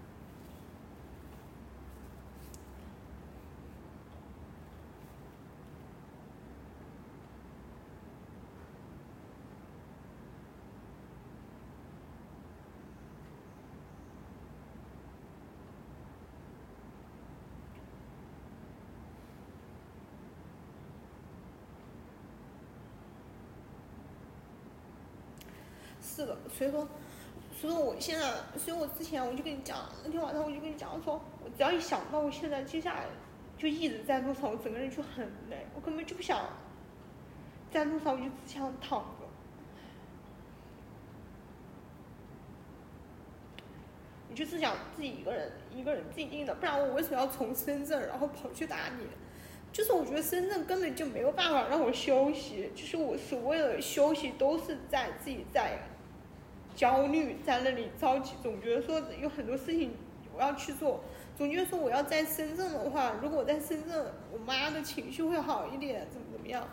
[26.16, 26.88] 是的，所以说，
[27.52, 28.26] 所以说我现在，
[28.58, 33.04] 所以我之前我就跟你讲，那天晚上我就跟你讲说，我只要一想到我现在接下来
[33.56, 36.44] 就一直在路上，我整个人就很累，我根本就不想
[37.70, 39.28] 在路上，我就只想躺着。
[44.30, 49.06] 我就是想自己一个人，一个人静静的，不然我为什么要从深圳然后跑去打你？
[49.70, 55.78] 就是我觉得深圳根本就没有办法让我休息，就是我所谓的休息都是在自己在
[56.78, 59.90] 焦虑，在那里着急，总觉得说有很多事情
[60.32, 61.00] 我要去做，
[61.36, 66.68] 总觉得说我要在深圳的话，如果我在深圳，我妈的情绪会好一点，怎么怎么样？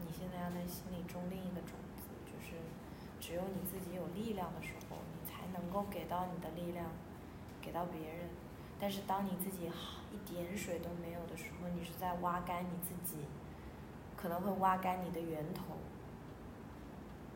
[0.00, 2.56] 你现在要在心里种另一个种子，就是
[3.20, 6.86] 只有你自己有力量的时候，你才能够给到你的力量
[7.62, 8.28] 给到别人。
[8.84, 9.64] 但是当你自己
[10.12, 13.16] 一点水都没有的时候，你是在挖干你自己，
[14.14, 15.62] 可能会挖干你的源头，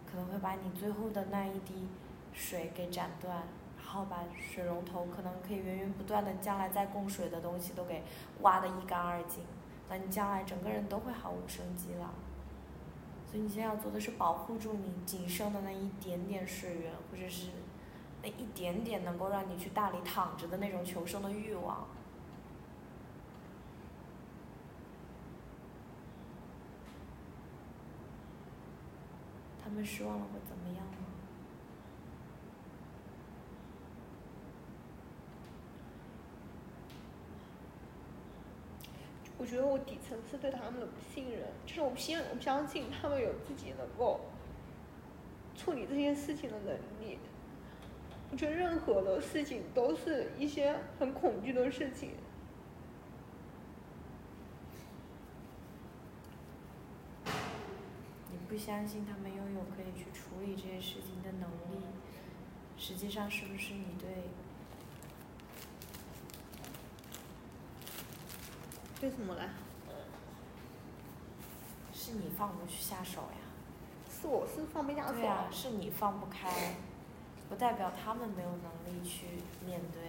[0.05, 1.89] 可能会把你最后的那一滴
[2.35, 3.45] 水给斩断，
[3.79, 8.03] 然后把水龙头可能可以源源不断的将来再供水的东西都给
[8.43, 9.43] 挖得一干二净，
[9.89, 12.13] 那你将来整个人都会毫无生机了。
[13.27, 17.47] 所以你现在要做的是保护住你仅剩的那一点点水源，或者是
[18.23, 21.87] 那一点点能够让你去大理躺着的那种求生的欲望。
[29.63, 30.93] 他们失望了会怎么样呢？
[39.37, 44.21] 我觉得我底层是对他们的不信任，就是我不信，我不相信他们有自己能够
[45.55, 47.19] 处理这些事情的能力。
[48.31, 52.13] 我觉得任何的事情都是一些很恐惧的事情。
[58.31, 61.85] 你不相信他们拥有可以去处理这些事情的能力，
[62.77, 64.09] 实际上是不是你对？
[69.01, 69.43] 为什么呢？
[71.93, 73.39] 是你放不去下手呀。
[74.11, 75.15] 是我是放不下手。
[75.15, 76.75] 对啊，是你放不开，
[77.49, 79.27] 不代表他们没有能力去
[79.67, 80.03] 面对。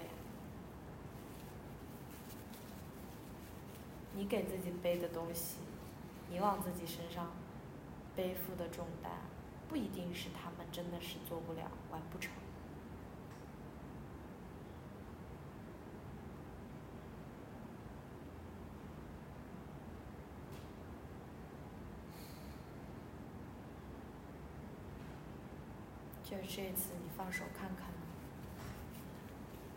[4.15, 5.55] 你给自己背的东西，
[6.29, 7.31] 你往自己身上
[8.15, 9.11] 背负的重担，
[9.69, 12.31] 不一定是他们真的是做不了、完不成。
[26.25, 27.85] 就这次，放手看看，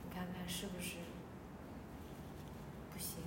[0.04, 0.94] 你看看是不是
[2.92, 3.18] 不行？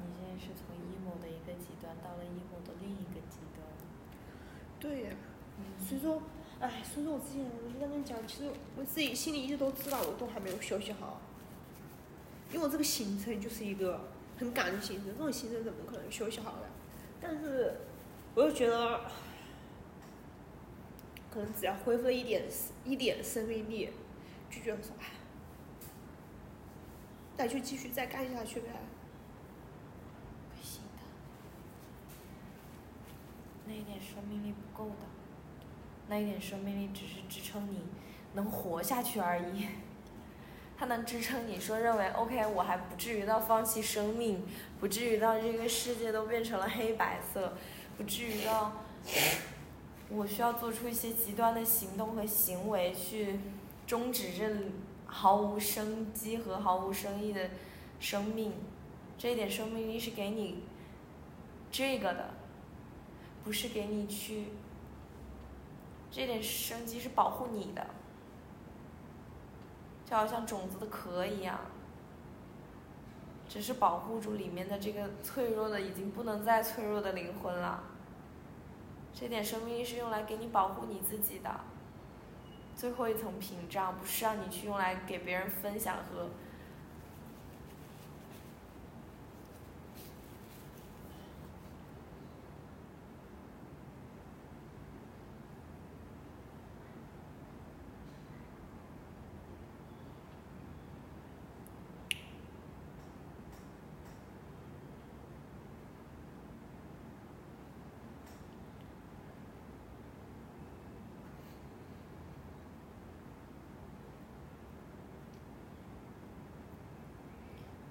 [0.00, 3.68] 你现在是从 emo 的一个极端到了 emo 的另一个极端。
[4.80, 5.10] 对呀，
[5.78, 6.22] 所以说，
[6.58, 11.20] 哎，所以说我之前我就跟他讲，其实我自己心里一直都知道，我都还没有休息好。
[12.50, 16.68] 因为我这个行程就是一个很赶的行程，这种行程怎么可能休息好呀？
[17.20, 17.74] 但是，
[18.34, 19.00] 我又觉得，
[21.30, 22.44] 可能只要恢复了一点
[22.84, 23.90] 一点生命力，
[24.48, 25.06] 就觉得说，哎，
[27.36, 28.68] 那就继续再干下去呗。
[30.56, 31.02] 不行的，
[33.66, 35.06] 那一点生命力不够的，
[36.08, 37.82] 那一点生命力只是支撑你
[38.32, 39.66] 能活下去而已。
[40.78, 44.46] 它能支撑你说认为 OK，我还不至于到放弃生命，
[44.78, 47.54] 不至于到这个世界都变成了黑白色，
[47.96, 48.72] 不至于到
[50.08, 53.40] 我需要做出一些极端的行动和行为去
[53.88, 54.48] 终止这
[55.04, 57.50] 毫无生机和毫无生意的
[57.98, 58.52] 生命。
[59.18, 60.62] 这一点生命力是给你
[61.72, 62.34] 这个的，
[63.48, 64.48] 不是给你去。
[66.10, 67.86] 这点生机是保护你的。
[70.04, 71.58] 就好像种子的壳一样，
[73.48, 77.84] 只是保护住里面的这个脆弱的、已经不能再脆弱的灵魂了。
[79.14, 81.50] 这点生命力是用来给你保护你自己的，
[82.76, 86.28] 最后一层屏障，不是让你去用来给别人分享和。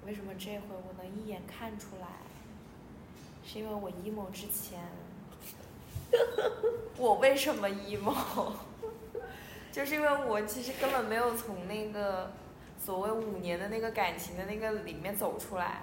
[0.08, 2.08] 为什么这回我能一眼看出来？
[3.45, 4.80] 是因为我 emo 之前，
[6.97, 8.53] 我为什么 emo？
[9.70, 12.32] 就是因为我其实根本没有从那个
[12.82, 15.82] 所谓五年的那个感情的那个里面走出来，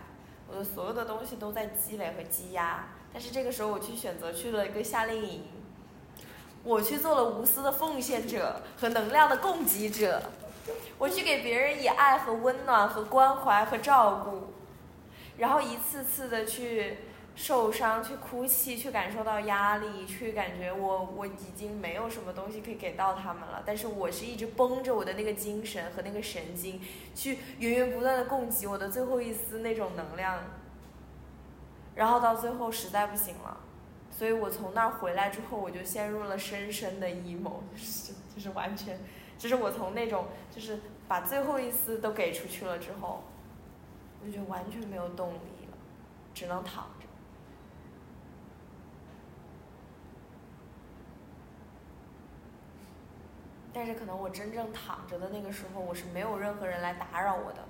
[0.48, 2.86] 我的所有的东西都在积累和积压。
[3.12, 5.44] 但是这个时候我去选择去了一个夏令营，
[6.64, 10.22] 我去做了无私的奉献者和能量的供给者。
[10.98, 14.52] 我去给别人以爱和温暖和关怀和照顾，
[15.38, 16.98] 然后一次次的去
[17.34, 23.62] 受伤、去哭泣、去感受到压力、去感觉我我已经没有什么东西可以给到他们了。
[23.66, 26.80] 但是我是一直绷着我的那个精神和那个神经，
[27.14, 30.38] 去源源不断的供给我的最后一丝那种能量。
[31.96, 33.56] 然后到最后实在不行了，
[34.10, 38.98] 所以我从那儿回来之后，我就陷入了深深的 emo，就 是就是完全。
[39.44, 43.22] 就是我从那种，就是把最后一丝都给出去了之后，
[44.24, 45.76] 我就完全没有动力了，
[46.32, 47.06] 只能躺着。
[53.74, 57.62] 但是可能我真正躺着的那个时候，我是没有任何人来打扰我的，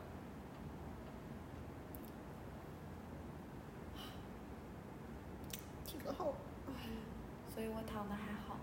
[5.85, 6.35] 挺好，
[7.53, 8.55] 所以我躺的还好。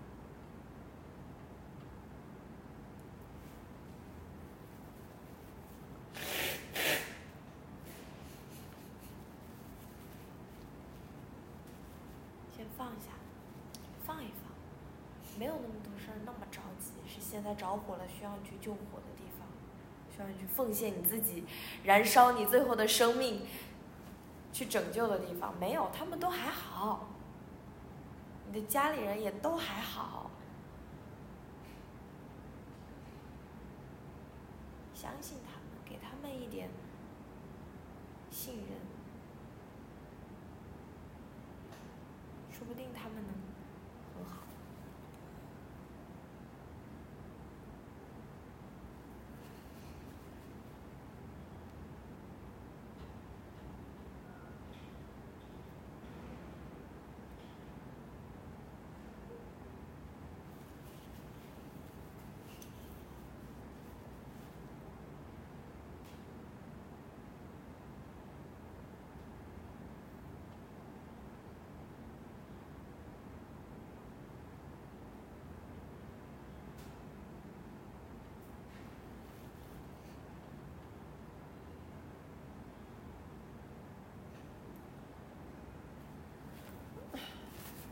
[12.78, 13.12] 放下，
[14.04, 14.50] 放一放，
[15.38, 16.90] 没有那么多事儿，那么着急。
[17.06, 19.48] 是现在着火了，需要你去救火的地方，
[20.14, 21.46] 需要你去奉献你自己，
[21.82, 23.46] 燃烧你最后的生命，
[24.52, 25.58] 去拯救的地方。
[25.58, 27.08] 没有，他们都还好，
[28.46, 30.30] 你的家里人也都还好，
[34.94, 36.68] 相信他们，给他们一点
[38.30, 38.66] 信任。
[42.50, 43.32] 说不定他们能
[44.14, 44.42] 很好。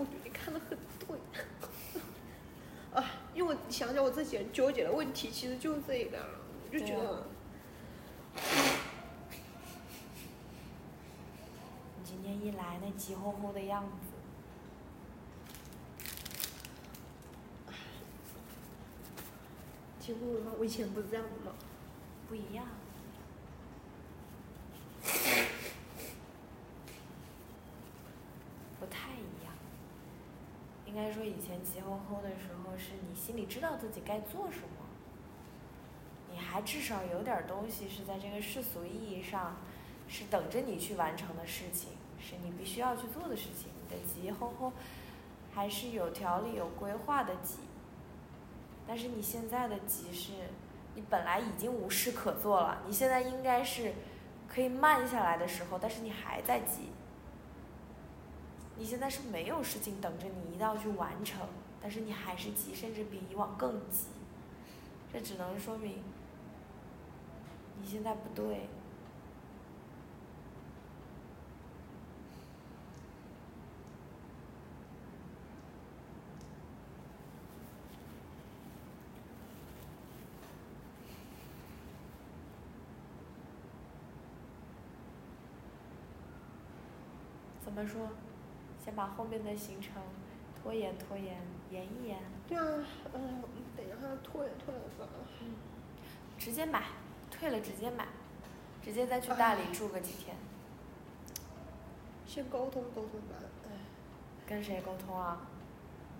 [0.01, 1.19] 我觉得你看的很对，
[2.99, 6.27] 啊，因为我想想我自己纠结的问题，其实就是这个，
[6.67, 7.27] 我就觉得，
[11.99, 13.91] 你今天一来，那急吼吼的样子，
[20.01, 20.53] 急吼吼吗？
[20.59, 21.53] 我以前不是这样的吗？
[22.27, 22.65] 不一样。
[30.87, 34.87] 应该说以前急吼吼的时候，是你心里知道自己该做什么，
[36.31, 39.57] 你还至少有点东西是在这个世俗意义上，
[40.07, 41.89] 是等着你去完成的事情，
[42.21, 43.69] 是你必须要去做的事情。
[43.83, 44.73] 你的急吼吼，
[45.53, 47.57] 还是有条理、有规划的急。
[48.87, 50.31] 但是你现在的急是，
[50.95, 53.93] 你本来已经无事可做了，你现在应该是
[54.47, 56.91] 可以慢下来的时候，但是你还在急。
[58.81, 61.47] 你现在是没有事情等着你一定要去完成，
[61.83, 64.07] 但是你还是急，甚至比以往更急。
[65.13, 65.99] 这只能说明
[67.83, 68.69] 你现在不对。
[87.63, 88.09] 怎么说？
[88.91, 89.93] 先把后面的行程
[90.61, 91.37] 拖延拖延，
[91.71, 92.19] 延一延。
[92.49, 92.65] 对啊，
[93.15, 93.41] 嗯，
[93.77, 95.07] 等一下拖延拖延吧。
[96.37, 96.83] 直接买，
[97.31, 98.09] 退了直接买，
[98.85, 100.35] 直接再去大理住个几天。
[102.27, 103.37] 先沟通沟通吧。
[103.69, 103.71] 哎，
[104.45, 105.41] 跟谁沟通啊？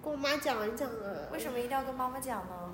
[0.01, 1.27] 跟我妈讲一讲啊。
[1.33, 2.73] 为什么一定要跟妈妈讲呢？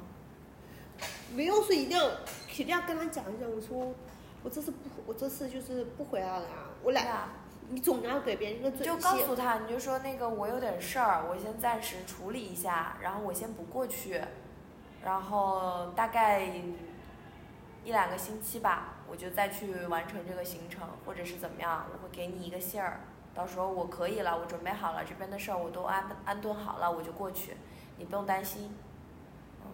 [1.35, 2.07] 没有说一定要，
[2.53, 3.51] 一定要跟她讲一讲。
[3.51, 3.95] 我说，
[4.43, 7.27] 我这次不，我这次就是不回来了啊，我来。
[7.69, 14.21] 你总要给别人一个准就告诉他，你就说那个我有点事儿，我先暂时处理一下，然后我先不过去，
[15.03, 16.45] 然后大概
[17.85, 23.01] 一两个星期吧，我就再去完成这个行程，或者是怎么样，我会给你一个信儿，
[23.35, 27.57] 到时候我可以了，我准备好了，这边的事儿我都安安顿好了，我就过去，
[27.99, 28.77] 你不用担心。
[29.65, 29.73] 嗯。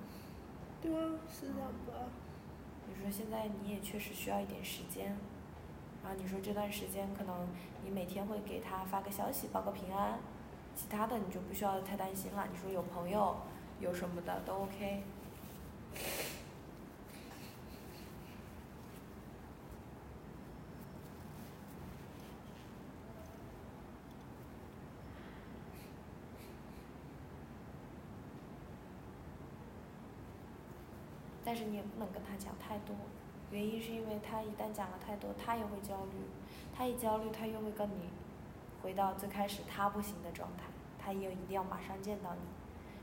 [0.80, 2.08] 对啊，是这样的。
[2.88, 5.16] 你说现在你也确实需要一点时间，
[6.02, 7.46] 然后你说这段时间可能。
[7.84, 10.16] 你每天会给他发个消息报个平安，
[10.76, 12.46] 其他的你就不需要太担心了。
[12.48, 13.38] 你说有朋友，
[13.80, 15.02] 有什么的都 OK。
[31.44, 32.94] 但是你也不能跟他讲太多，
[33.52, 36.12] 原因是因为他一旦讲了太多，他也会焦虑。
[36.74, 38.08] 他一焦虑，他又会跟你
[38.82, 40.64] 回到最开始他不行的状态，
[40.98, 42.40] 他也一定要马上见到你，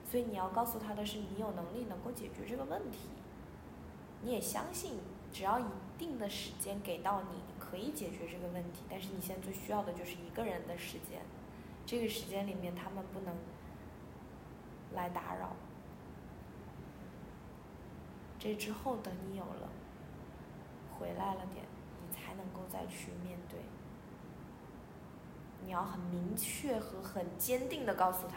[0.10, 3.10] 所以你要告诉他的是，你有能力能够解决这个问题，
[4.24, 4.94] 你也相信，
[5.32, 5.66] 只要一
[6.00, 8.80] 定的时间给到你，你可以解决这个问题。
[8.90, 11.22] 但是你现在最需要的就是一个人的时间，
[11.86, 13.36] 这个时间里面他们不能
[14.96, 15.52] 来打扰。
[18.40, 19.70] 这之后等你有了，
[21.00, 21.64] 回来了点。
[22.02, 23.60] 你才能够再去面对，
[25.64, 28.36] 你要很明确和很坚定的告诉他，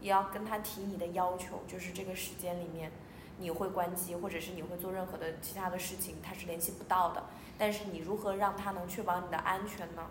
[0.00, 2.90] 也要跟他提你的要求，就是这个时间里面
[3.38, 7.24] 你会关机，或者是你会做任何的其他的事情，他是联系不到的。
[7.58, 10.06] 但是你如何让他能确保你的安全呢？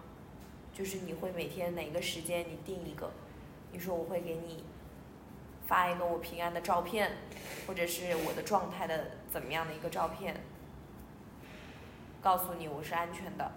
[0.73, 3.11] 就是你会每天哪个时间你定一个，
[3.71, 4.63] 你说我会给你
[5.65, 7.17] 发一个我平安的照片，
[7.67, 10.35] 或者是我的状态的怎么样的一个照片。
[12.21, 13.51] 告诉你，我是安全的。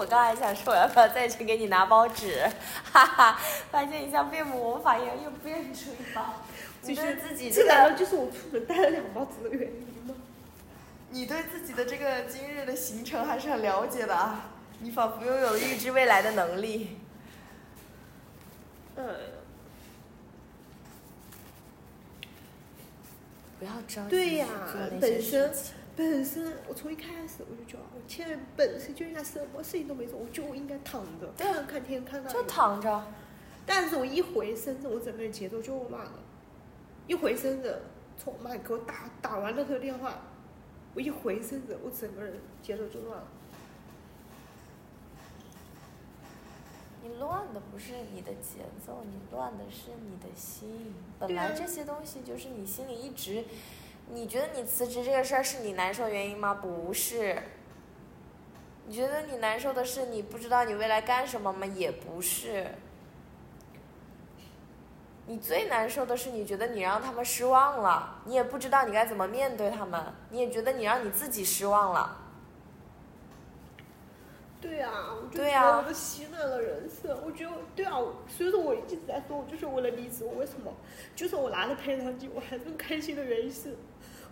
[0.00, 2.48] 我刚还想说，我要不要再去给你拿包纸？
[2.90, 3.38] 哈哈，
[3.70, 6.36] 发现一下变魔法一样，又变出一包。
[6.82, 10.14] 你对自己这难道就是我出门带了两包纸的原因吗？
[11.10, 14.48] 你对自己的这个今日的行程还是很了解的啊！
[14.78, 16.96] 你仿佛拥有预知未来的能力。
[18.96, 19.04] 嗯。
[23.58, 24.46] 不要着急对呀，
[24.98, 25.52] 本身。
[26.00, 26.10] 情。
[26.10, 32.30] 本身我从一开始我就觉得，我现在本身就应该什么事情都没做，我就应该躺着，看看天看到。
[32.30, 33.06] 就躺着。
[33.66, 36.14] 但是我一回深圳，我整个人节奏就乱了。
[37.06, 37.80] 一回深圳，
[38.16, 40.22] 从我妈给我打打完那个电话，
[40.94, 43.26] 我一回深圳，我整个人节奏就乱了。
[47.02, 50.94] 你乱的不是你的节奏，你乱的是你的心。
[51.18, 53.44] 本来这些东西就是你心里一直，
[54.12, 56.54] 你觉得你辞职这个事儿是你难受的原因吗？
[56.54, 57.36] 不是。
[58.86, 61.64] 你觉得你难受的是你不知道你未来干什么吗？
[61.66, 62.66] 也不是。
[65.26, 72.16] 你最难受的是你觉得你让他们失望了，你也不知道你该怎么面对他们，你也觉得你让你自己失望了。
[74.60, 74.90] 对啊，
[75.22, 77.16] 我就对啊觉得我都洗脑了人生。
[77.24, 77.92] 我觉得对啊，
[78.26, 80.24] 所以说我一直在说，我就是为了离职。
[80.24, 80.72] 我为什么？
[81.14, 83.76] 就算我拿了赔偿金，我还是很开心的原因是，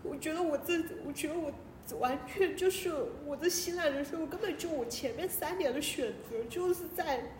[0.02, 1.52] 我觉得我这，我觉得我
[1.98, 2.92] 完全就是
[3.26, 7.32] 我这洗脑人生，我根本就我前面三年的选择就是在，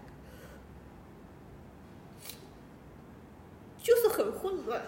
[3.83, 4.83] 就是很混乱，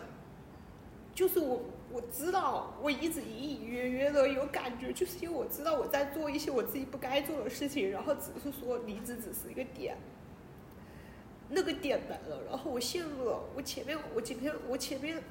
[1.15, 1.63] 就是我
[1.93, 9.97] 我知道我一直隐隐约约的有感觉，就是因为我知道我在做一些我自己不该做的事情，然后只是说离职只是一个点，
[11.51, 15.23] 那个点来了，然后我陷入了我前面我今天我前面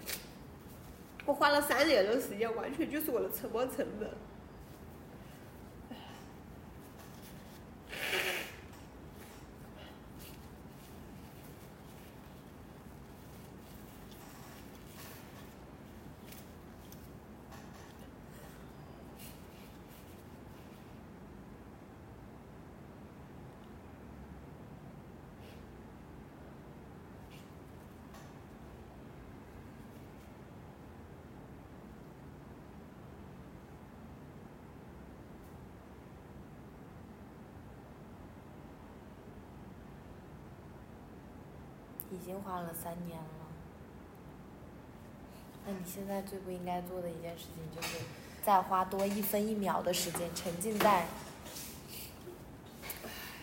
[1.30, 4.10] 我花了三年的时间，完全就是我的沉没成本。
[42.12, 43.26] 已经花了三年了。
[45.66, 47.98] 那你现在最不应该做的一件事情，就是
[48.44, 51.06] 再花多一分一秒的时间沉浸在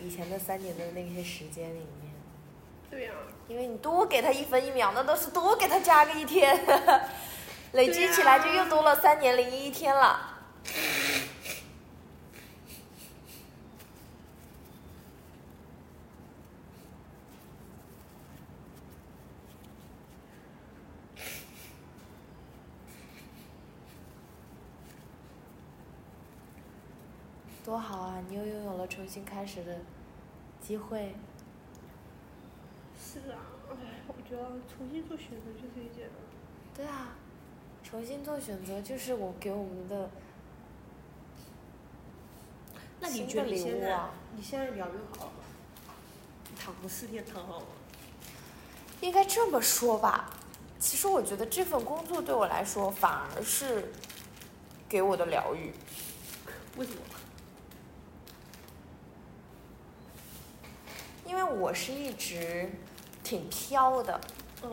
[0.01, 2.13] 以前的三年的那些时间里面。
[2.89, 3.13] 对呀、
[3.47, 6.57] 因为你多给他一分一秒，那都是多给他加个一天，
[7.73, 10.33] 累积起来就又多了三年零一天了。
[27.65, 28.23] 多好啊！
[28.29, 29.77] 你又拥有了重新开始的
[30.61, 31.15] 机会。
[32.99, 33.39] 是啊，
[33.71, 36.09] 哎，我觉得重新做选择就是一件，
[36.75, 37.15] 对啊，
[37.83, 40.09] 重新做选择就是我给我们的
[42.99, 44.09] 那你新的礼觉得你现在、物啊。
[44.35, 45.31] 你现在疗愈好了
[46.59, 47.67] 躺个四天躺好了吗？
[49.01, 50.29] 应该这么说吧，
[50.79, 53.91] 其实我觉得这份工作对我来说反而是
[54.89, 55.71] 给我的疗愈，
[56.75, 56.99] 为什么？
[61.25, 62.69] 因为我是一直
[63.23, 64.19] 挺飘的。
[64.63, 64.69] 嗯，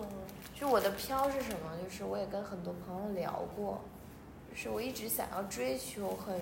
[0.55, 1.71] 就我的飘是什么？
[1.83, 3.81] 就是我也跟很多朋友聊过，
[4.51, 6.39] 就是我一直想要追求很，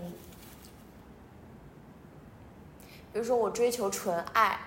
[3.12, 4.58] 比如说我追求纯爱，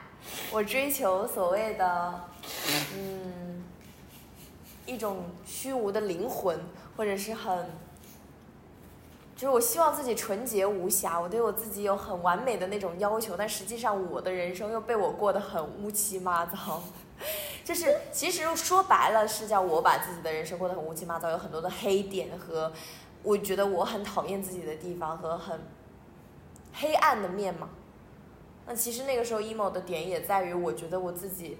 [0.51, 2.23] 我追求所谓的，
[2.95, 3.63] 嗯，
[4.85, 6.59] 一种虚无的灵魂，
[6.97, 7.69] 或者是很，
[9.35, 16.81] 就是我希望自己纯洁无瑕，我对我自己有很完美的那种要求，但实际上我的人生又被我过得很乌七八糟。
[17.63, 22.71] 就是其实说白了是叫我把自己的人生过得很乌七八糟，有很多的黑点和
[23.23, 25.59] 我觉得我很讨厌自己的地方和很
[26.73, 27.69] 黑暗的面嘛。
[28.65, 31.57] 那其实那个时候 emo 的点也在于，我觉得我自己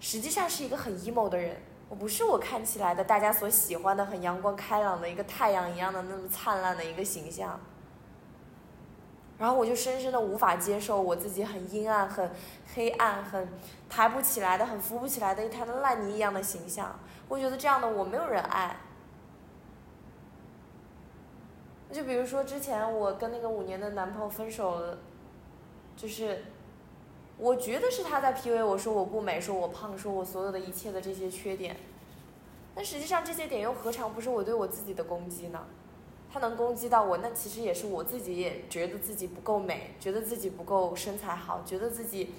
[0.00, 7.58] 实际上是一个很 emo 的人，我不是我看起来的大家所喜欢的很阳光开朗的一个太阳一样的那么灿烂的一个形象。
[9.38, 12.28] 然后我就深深的无法接受我自己很阴暗、很
[12.74, 13.48] 黑暗、很
[13.88, 16.98] 抬不起来的、很扶不起来的一滩烂泥一样的形象。
[17.28, 18.76] 我觉得这样的我没有人爱。
[21.92, 24.98] 就比如说之前我跟那个五年的男朋友分手了，
[25.96, 26.44] 就是
[27.38, 31.76] 我觉得是他在 PUA 我说我不美，说我胖，说我所有的一切的这些缺点。
[32.74, 35.64] 但实际上这些点又何尝不是我对我自己的攻击呢？
[36.32, 42.34] 他能攻击到我，那其实也是我自己也觉得自己不够美，觉得自己不够身材好，觉得自己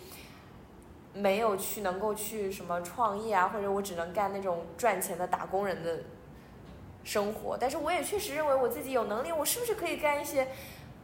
[1.14, 6.02] 没有去能够去什么创业啊，或者我只能干那种赚钱的打工人的
[7.04, 7.58] 生活。
[7.58, 10.50] 但是我也确实认为我自己有能力，我是不是可以干一些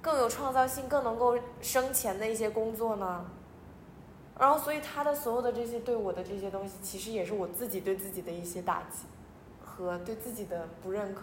[0.01, 3.25] 更有创造性、更能够生钱的一些工作呢？
[4.37, 9.05] 然后，所以他的所有的这些对我的这些东西，其实也是我自己对自己的一些打击
[9.63, 11.21] 和对自己的不认可。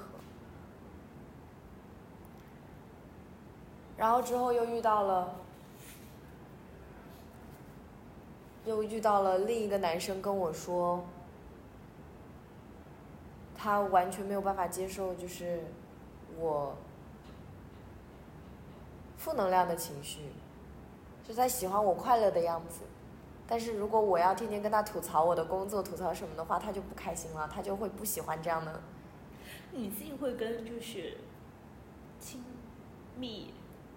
[3.99, 5.35] 然后之后又遇到了
[8.65, 11.05] 又遇到了另一个男生跟我说，
[13.55, 15.61] 他完全没有办法接受，就是
[16.39, 16.75] 我
[19.19, 20.21] 负能量的情绪，
[21.29, 22.81] 就在喜欢我快乐的样子。
[23.47, 28.81] 但是如果我要天天跟他吐槽我的工作、吐槽什么的话，他就不开心了，他就会不喜欢这样的。
[29.73, 31.19] 你自己会跟就是
[32.19, 32.43] 亲
[33.17, 33.53] 密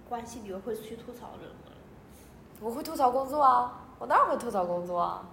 [0.09, 1.71] 关系里面会去吐槽人吗？
[2.59, 5.29] 我会吐槽工作啊，我当然会吐槽工作啊。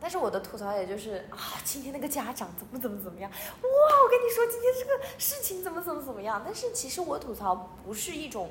[0.00, 3.38] 但是我的吐槽也就是啊，今天那个家长怎么怎么怎么样，哇，
[4.04, 6.42] 我跟你说今天这个事情怎么怎么怎么样。
[6.44, 8.50] 但是其实我吐槽不是一种，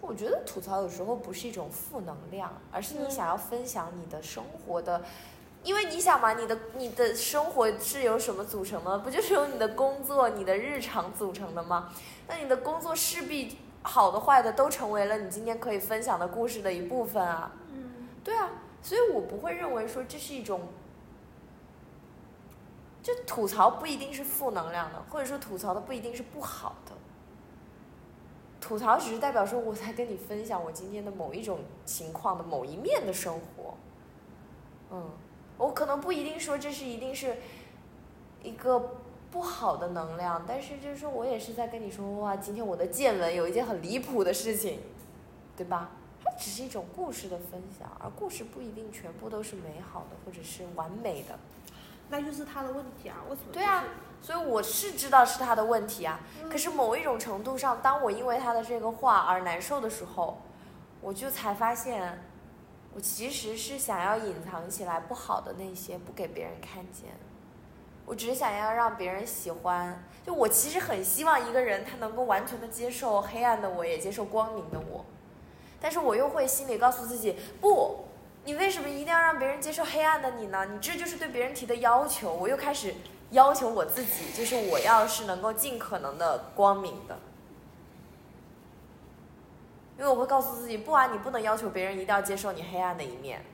[0.00, 5.02] 我觉得吐槽有时候不是一种负能量，而是你想要分享你的生活的，
[5.64, 8.98] 因为你想嘛，你的你的生活是由什么组成的？
[9.00, 11.92] 不就是由你的工作、你的日常组成的吗？
[12.28, 17.50] 那你的工作势必好的坏的都成为了你今天可以分享的故事的一部分啊。
[17.72, 20.60] 嗯，对啊，所以我不会认为说这是一种，
[23.02, 26.92] 就吐槽不一定是负能量的，或者说吐槽的不一定是不好的。
[28.60, 33.74] 吐槽只是代表说我在跟你分享我今天的某一种情况的某一面的生活。
[34.90, 35.10] 嗯，
[35.56, 37.36] 我可能不一定说这是一定是
[38.42, 38.96] 一个
[39.30, 44.80] 不好的能量，但是就是说我也是在跟你说哇，今天我的见闻有一件很离谱的事情，
[45.56, 45.90] 对吧？
[46.24, 51.38] 它只是一种故事的分享，而故事不一定全部都是美好的或者是完美的。
[52.10, 53.52] 那就是他的问题啊，为什么？
[53.52, 53.84] 对啊，
[54.20, 56.20] 所以我是知道是他的问题啊。
[56.42, 60.40] 嗯可是某一种程度上，当我因为他的这个话而难受的时候，
[61.00, 62.24] 我就才发现，
[62.94, 67.10] 我其实是想要隐藏起来不好的那些，不给别人看见。
[68.06, 70.02] 我只是想要让别人喜欢。
[70.24, 75.04] 就我其实很希望一个人他能够完全的接受黑暗的我，也接受光明的我。
[75.80, 78.06] 但是我又会心里告诉自己，不，
[78.44, 80.64] 你为什么一定要让别人接受黑暗的你呢？
[80.64, 82.32] 你这就是对别人提的要求。
[82.32, 82.94] 我又开始
[83.30, 87.18] 要求我自己，就是我要是能够尽可能的光明的，
[89.98, 93.44] 因为我会告诉自己，不啊，你不能要求别人一定要接受你黑暗的一面。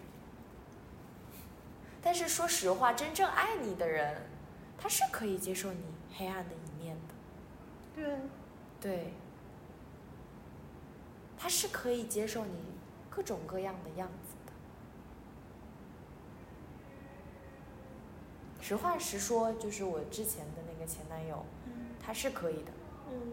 [2.00, 4.28] 但是说实话，真正爱你的人，
[4.78, 5.82] 他是可以接受你
[6.16, 7.14] 黑暗的一面的，
[7.94, 8.18] 对，
[8.80, 9.14] 对，
[11.36, 12.52] 他是可以接受你
[13.08, 14.52] 各种各样的样子的。
[18.64, 22.72] 实话实说，就是我之前的那个前男友，嗯他是可以的。
[23.10, 23.32] 嗯。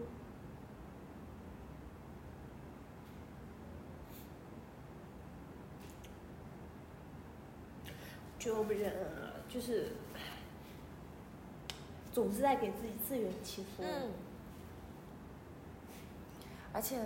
[8.38, 9.94] 就我们人啊，就是
[12.12, 13.86] 总是在给自己自圆其说。
[13.86, 14.12] 嗯，
[16.74, 17.00] 而且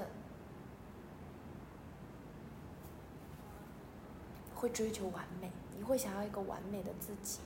[4.55, 7.41] 会追求完美，你会想要一个完美的自己。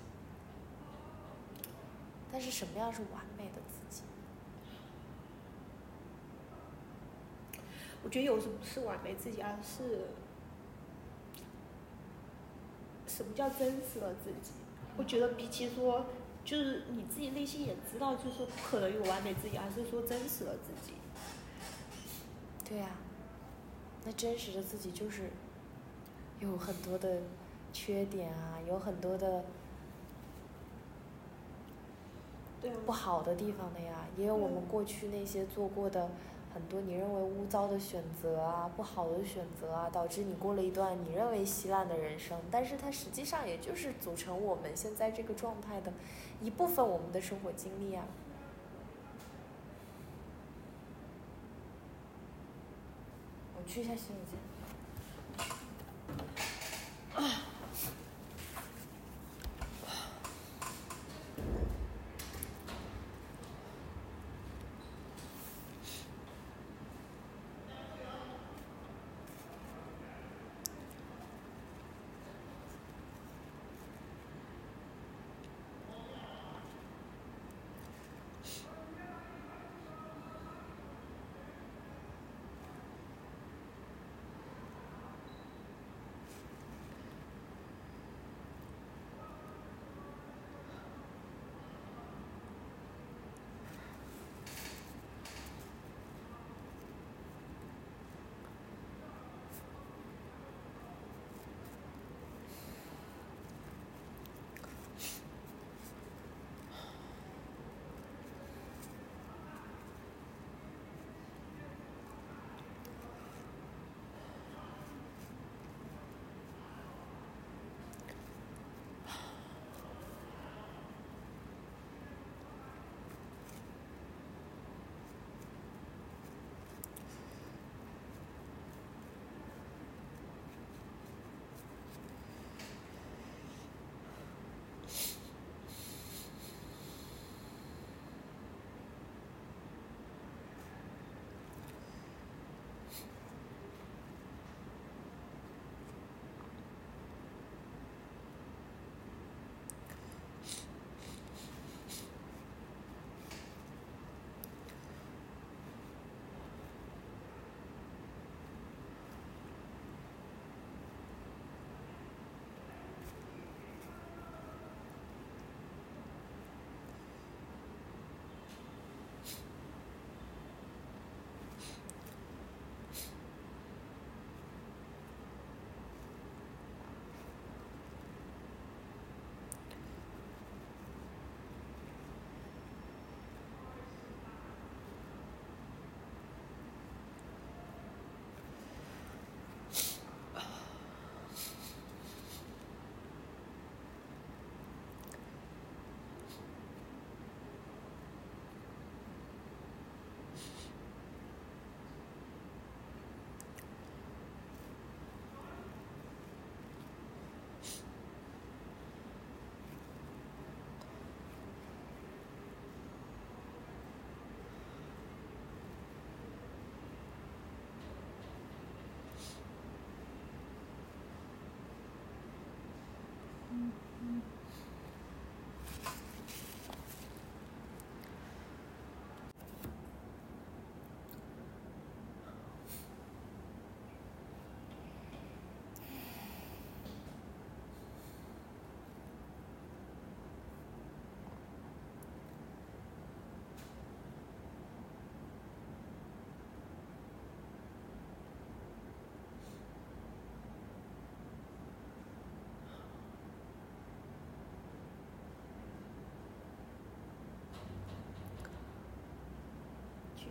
[2.31, 4.03] 但是什么样是完美的自己？
[8.03, 10.07] 我觉得有时候不是完美自己，而是
[13.07, 14.51] 什么叫真实的自己？
[14.97, 16.05] 我觉得比起说，
[16.45, 20.93] 就是你自己内心也知道，就是说不可能有完美自己，而是说真实的自己。
[22.67, 22.89] 对呀、
[24.05, 25.31] 那真实的自己就是
[26.39, 27.21] 有很多的
[27.73, 29.43] 缺点啊，有很多的
[32.61, 36.09] 对啊，不好的地方的呀，也有我们过去那些做过的
[36.53, 45.93] 很多你认为污糟的选择啊、不好的选择啊，导致你过了一段你认为稀烂的人生，但是它实际上也就是组成我们现在这个状态的
[46.41, 48.03] 一部分，我们的生活经历啊。
[53.55, 54.58] 我去一下洗手间。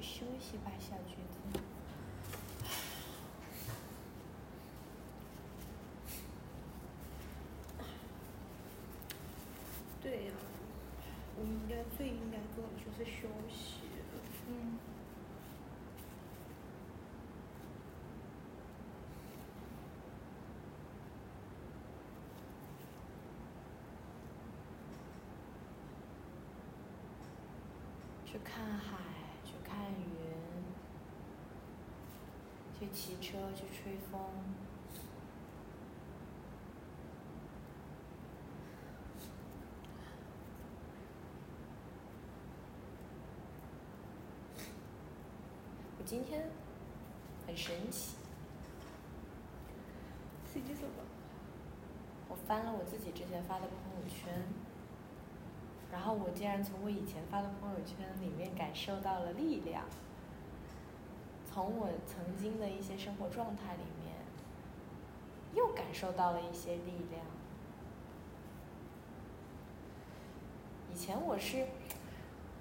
[0.00, 1.38] 去休息吧，小橘子。
[10.02, 10.32] 对呀、
[11.36, 13.80] 我应该最应该做的就是休息。
[14.48, 14.78] 嗯。
[28.24, 28.96] 去看海，
[29.44, 29.96] 去看云，
[32.92, 34.20] 骑车，去吹风。
[45.98, 46.50] 我今天
[47.46, 48.16] 很神奇，
[50.52, 50.90] 实际什么？
[52.28, 54.44] 我翻了我自己之前发的朋友圈，
[55.92, 59.84] 然后我竟然从我以前发的朋友圈里面感受到了力量，
[61.58, 64.14] 从我曾经的一些生活状态里面，
[65.54, 67.20] 又感受到了一些力量。
[70.88, 71.66] 以前我是，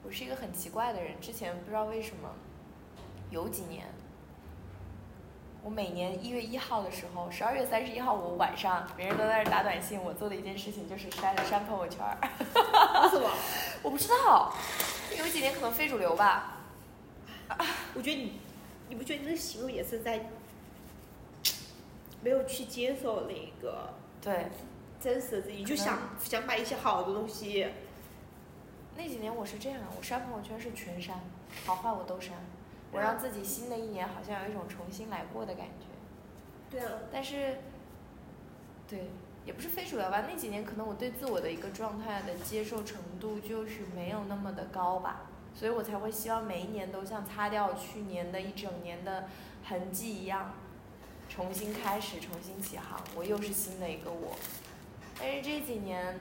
[0.04, 2.28] 我是一个很奇怪的人，之前不知道为什么，
[3.30, 3.86] 有几年，
[5.62, 12.18] 我每年一月一号的时候，十二月三十一号我晚上，别人都在那打短信，我做的一件事情就是删删朋友圈儿。
[13.04, 13.30] 为什么？
[13.84, 14.52] 我不知道，
[15.20, 16.56] 有几年可能非主流吧。
[17.93, 18.39] 我觉得你，
[18.90, 20.30] 你不觉得你这个行为也是在
[22.22, 24.48] 没有去接受那个对，
[25.00, 27.68] 真实的自己，就想想买一些好的东西，
[28.98, 31.20] 那几年我是这样，我删朋友圈是全删，
[31.66, 32.36] 好坏我都删，
[32.92, 35.86] 我让自己新的一年好像有一种重新来过的感觉。
[36.70, 37.60] 对啊，但是，
[38.90, 39.06] 对，
[39.46, 40.26] 也不是非主流吧。
[40.28, 45.27] 那几年可能我对自我的一个状态的接受程度就是没有那么的高吧，
[45.58, 49.28] 所以我才会希望每一年都像擦掉去年的一整年的
[49.66, 50.53] 痕迹一样，
[51.28, 54.36] 重新开始，重新起航，我又是新的一个我。
[55.20, 56.20] 但是这几年，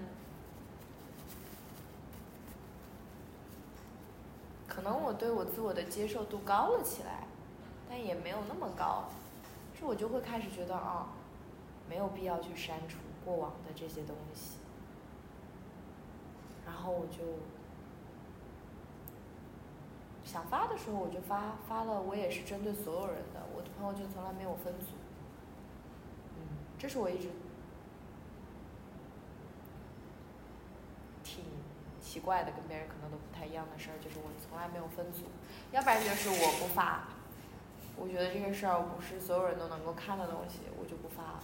[4.66, 7.26] 可能我对我自我的接受度高了起来，
[7.91, 9.05] 但也没有那么高。
[9.78, 11.09] 是我就会开始觉得啊，
[11.91, 14.57] 没有必要去删除过往的这些东西，
[16.64, 17.18] 然后我就
[20.27, 24.93] 想发的时候我就发，发了我也是针对所有人的，我的朋友圈从来没有分组，
[26.35, 27.31] 嗯，这是我一直
[31.22, 31.45] 挺
[32.03, 35.22] 奇怪的，跟别人可能都不太一样的事儿，就是我从来没有分组，
[35.70, 37.05] 要不然就是我不发。
[37.97, 41.41] 我觉得这个事儿不是所有人都能够看的东西，我就不发，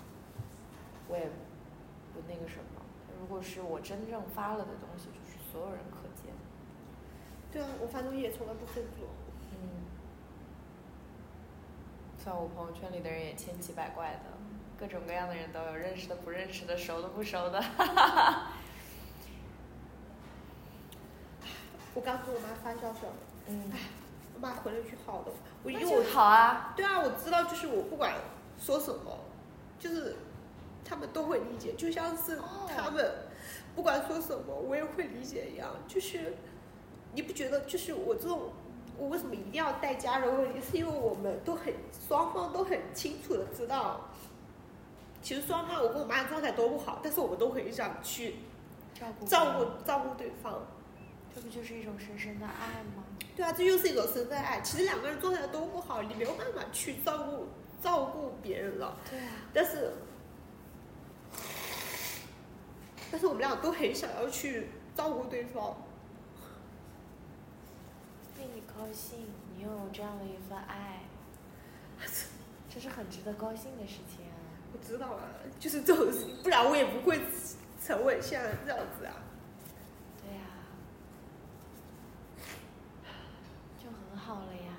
[1.08, 1.30] 我也
[2.12, 2.82] 不那个什么。
[3.18, 6.01] 如果是我真正发了的东西，就是所有人可见。
[7.52, 9.06] 对啊，我发东西也从来不分组。
[9.50, 9.84] 嗯。
[12.24, 14.20] 像我朋友圈里的人也千奇百怪的，
[14.78, 17.62] 各种各样的人都有，认识的、不认识的、熟的、不熟的。
[21.94, 23.12] 我刚跟我妈发消息了，
[23.48, 23.70] 嗯，
[24.34, 25.32] 我妈回了一句好的，
[25.62, 26.72] 我因那就为我好啊。
[26.74, 28.14] 对啊，我知道，就是我不管
[28.58, 29.18] 说什么，
[29.78, 30.16] 就是
[30.84, 33.28] 他们都会理解，就像是哦他们
[33.74, 35.68] 不管说什么，我也会理解一样。
[35.86, 36.34] 就是
[37.14, 38.50] 你不觉得，就是我这种，
[38.98, 40.60] 我为什么一定要带家人问题？
[40.60, 41.74] 是因为我们都很
[42.08, 44.08] 双方都很清楚的知道，
[45.22, 48.36] 其实双方我跟我妈的状态都不好，但是我们都很想去
[48.94, 50.60] 照顾照顾照顾对方。
[51.34, 53.04] 这不就是一种深深的爱吗？
[53.34, 54.60] 对啊，这就是一种深深爱。
[54.60, 57.46] 其实两个人状态都不好，你没有办法去照顾
[57.82, 58.94] 照顾别人了。
[59.08, 59.32] 对啊。
[59.54, 59.92] 但是，
[63.10, 65.74] 但是我们俩都很想要去照顾对方。
[68.42, 69.20] 为你高兴，
[69.54, 71.02] 你拥有这样的一份爱，
[72.68, 74.34] 这是很值得高兴的事情啊。
[74.72, 75.22] 我知道啊，
[75.60, 77.20] 就是这种事情，不然我也不会
[77.80, 79.14] 成为现在这样子啊。
[80.20, 80.42] 对呀、
[83.78, 84.74] 就很好了呀。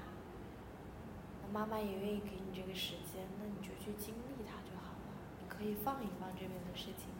[1.41, 5.14] 那妈妈也愿意给你这个时间，那你就去经历它就好了。
[5.39, 7.12] 你可以放一放这边的事情。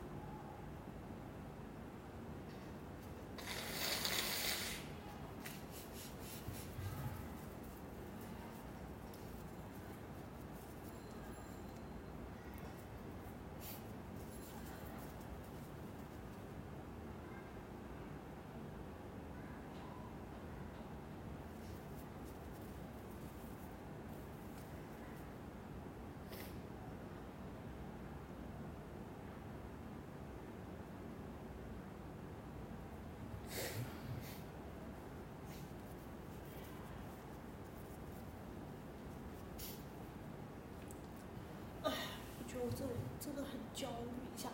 [42.76, 44.50] 真的很焦虑一下。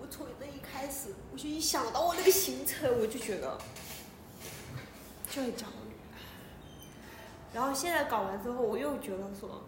[0.00, 3.58] 我从那一开始，我就一想到我那个行程，我就觉得
[5.30, 5.96] 就很焦虑。
[7.52, 9.62] 然后现在搞完之后，我又觉得说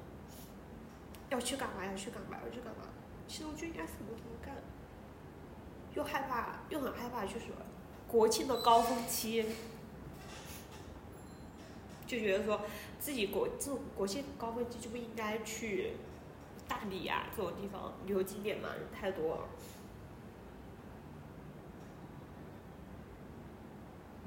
[1.30, 2.84] 要去干嘛，要去干嘛，要去干嘛。
[3.26, 4.54] 其实我就应该什么都不干，
[5.94, 7.46] 又害怕，又很害怕，就是
[8.06, 9.44] 国庆的高峰期，
[12.06, 12.62] 就觉得说
[12.98, 15.94] 自己国这种国庆高峰期就不应该去
[16.68, 19.48] 大理啊、这种地方旅游景点嘛，人太多了。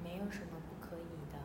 [0.03, 1.39] 没有什么不可以的。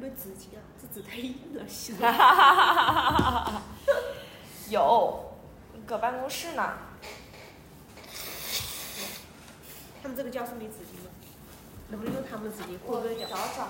[0.00, 0.62] 有没有纸巾啊？
[0.80, 3.62] 这纸太硬了，洗哈哈哈哈哈哈！
[4.70, 5.34] 有，
[5.86, 6.72] 搁办公室呢。
[10.02, 11.10] 他们这个教室没纸巾吗？
[11.88, 12.78] 能不能用他们的纸巾？
[12.86, 13.68] 或者找找。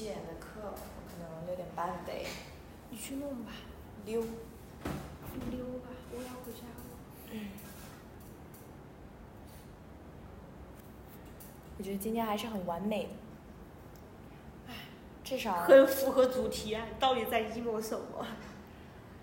[0.00, 2.24] 七点的课，我可能六点半得
[2.88, 3.52] 你去弄吧，
[4.06, 4.22] 溜。
[4.22, 6.74] 你溜吧，我要回家了。
[7.32, 7.48] 嗯
[11.76, 13.10] 我觉得今天还是很完美的。
[15.22, 16.86] 至少很符合主题啊！
[16.98, 18.26] 到底在 emo 什么？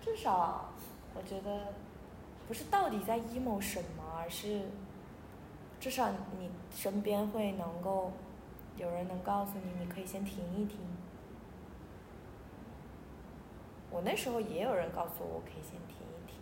[0.00, 0.70] 至少，
[1.12, 1.74] 我觉得
[2.46, 4.62] 不是到底在 emo 什么，而是
[5.80, 8.12] 至少你身边会能够
[8.78, 10.78] 有人能告诉你，你可以先停一停。
[13.90, 16.36] 我那时候也有人告诉我，我可以先停一停，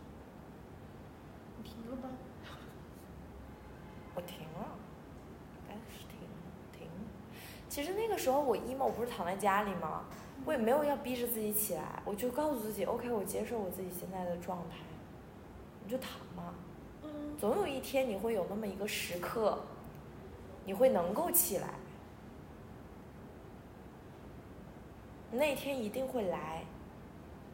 [1.57, 2.11] 你停了吗？
[4.15, 4.77] 我停了，
[5.67, 6.19] 该是停
[6.73, 6.89] 停。
[7.69, 10.05] 其实那个时候我 emo 我不是躺在家里吗？
[10.45, 14.77] 我也没有要逼着自己起来，我就告诉自己，OK，我接受我自己现在的状态，
[15.83, 16.55] 你就躺嘛。
[17.03, 19.59] 嗯，总有一天你会有那么一个时刻，
[20.65, 21.71] 你会能够起来，
[25.33, 26.63] 那天一定会来。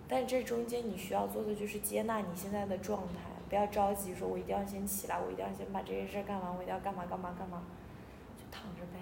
[0.09, 7.63] 但这中间你需要做的就是接纳你现在的状态，不要着急说，我一定要先起来，我一定要先把这些事干完，我一定要干嘛干嘛干嘛，
[8.37, 9.01] 就躺着呗。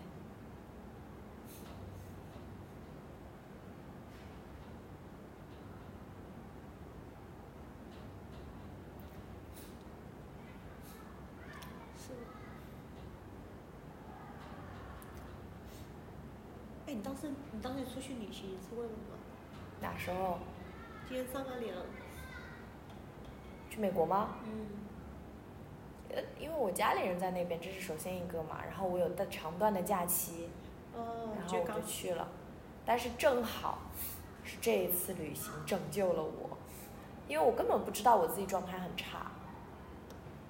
[11.99, 12.13] 是。
[16.87, 17.29] 哎，你当时
[17.61, 19.19] 你当时出去旅行是为了什么？
[19.83, 20.39] 哪时候？
[21.07, 21.75] 今年上半年。
[23.69, 24.37] 去美国吗？
[24.47, 24.67] 嗯。
[26.09, 28.61] 呃，因为我家里人在那边，这是首先一个嘛。
[28.67, 30.49] 然后我有的长段的假期，
[30.95, 32.27] 哦，然后我就去了。
[32.87, 33.81] 但是正好
[34.43, 36.57] 是这一次旅行拯救了我，
[37.29, 39.31] 因为我根本不知道我自己状态很差。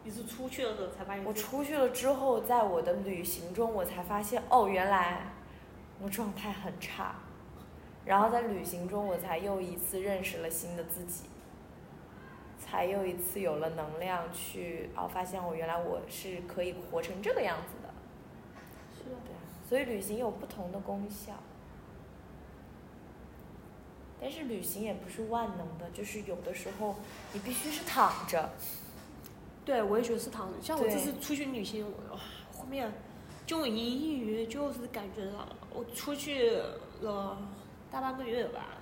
[0.05, 1.25] 你是出去的时候才发现？
[1.25, 5.27] 我出去了之后，在我的旅行中，我才发现哦，原来
[6.03, 7.15] 我状态很差。
[8.05, 11.25] 然后在旅行中，我才又一次认识了新的自己。
[12.59, 17.93] 才又一次有了能量去哦，发现我原来我是可以活成这个样子的。
[18.95, 21.33] 是对啊，所以旅行有不同的功效，
[24.21, 26.95] 但是旅行也不是万能的，就是有的时候
[27.33, 28.51] 你必须是躺着。
[29.65, 30.61] 对，我也觉得是躺着。
[30.63, 32.17] 像我这次出去旅行，我
[32.57, 32.93] 后面
[33.47, 36.61] 就隐隐约约就是感觉到，我出去
[37.01, 37.39] 了
[37.91, 38.79] 大半个月吧。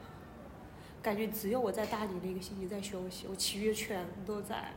[1.00, 4.72] 感觉只有我在大理那个星期在休息，我其余全都在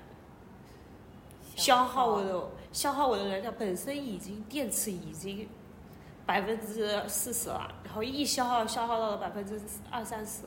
[1.55, 3.53] 消耗我的消耗我的能量。
[3.57, 5.49] 本身已经电池已经
[6.25, 9.59] 百分之四十了，然后一消耗消耗到了百分之
[9.89, 10.43] 二三十。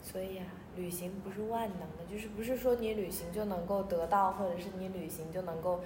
[0.00, 0.46] 所以啊，
[0.76, 5.80] 旅行不是万能的，就是不是说你旅行就能够得到，或者是你旅行就能够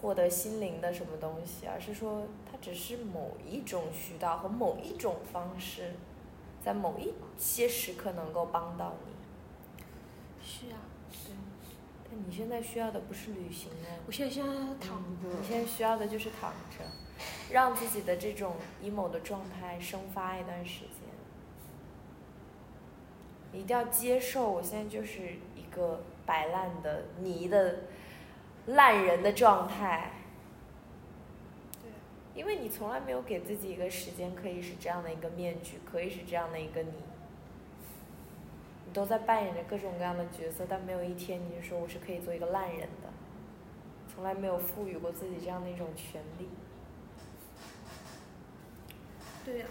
[0.00, 5.92] 获得心灵的什么东西，而是说它只是某一种渠道和某一种方式。
[6.60, 9.12] 在某一些时刻能够帮到你。
[10.44, 10.76] 是啊，
[11.08, 11.32] 对。
[12.04, 14.02] 但你现在需要的不是旅行哦。
[14.06, 15.28] 我现在需要躺着。
[15.40, 16.84] 你现在需要的就是躺着，
[17.52, 20.90] 让自己的这种 emo 的状态生发一段时间。
[23.52, 27.84] 你一定要接受，我现在就是一个摆烂的泥的
[28.68, 30.12] 烂人的状态。
[32.34, 36.92] 因为你从来没有给自己一个时间，可以是这样的一个面具，可以是这样的一个你，
[38.86, 43.12] 你都在扮演着各种各样的角色，但没有一天你就说我是可以做一个烂人的，
[44.14, 46.48] 从来没有赋予过自己这样的一种权利。
[49.44, 49.66] 对呀。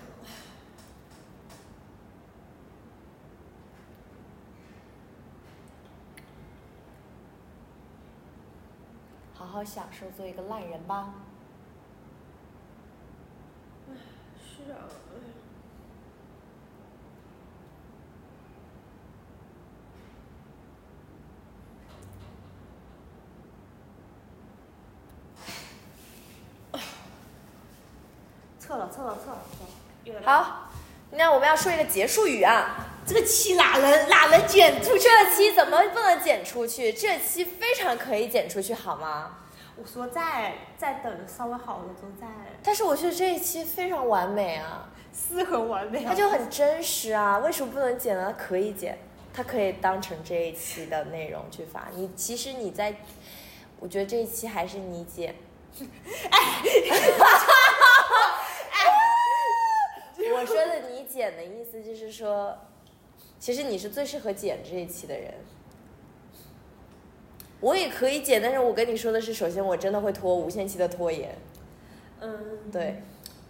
[9.38, 11.14] 好好享受做一个烂人吧。
[14.39, 14.89] 是啊，
[28.59, 30.69] 撤了，撤了，撤了，好，
[31.11, 32.85] 那我们要说一个结束语啊。
[33.07, 35.07] 这个期哪能哪能剪出去？
[35.07, 36.91] 这期怎么不能剪出去？
[36.91, 39.38] 这期非常可以剪出去，好吗？
[39.77, 42.27] 我说再再等稍微好了之后再。
[42.61, 46.03] 但是我觉得这一期非常完美啊，是很完美。
[46.03, 48.35] 它就很真实啊，为什么不能剪呢？
[48.38, 48.97] 可以剪，
[49.34, 51.88] 它可以当成这一期的内容去发。
[51.93, 52.93] 你其实你在，
[53.79, 55.34] 我觉得这一期还是你剪。
[55.79, 55.85] 哎
[58.71, 58.91] 哎，
[60.34, 62.56] 我说的你剪的意思就是说，
[63.39, 65.34] 其实你是最适合剪这一期的人。
[67.60, 71.35] 我也可以剪，但是我跟你说的是，首先我真的会拖无限期的拖延。
[72.19, 73.02] 嗯，对，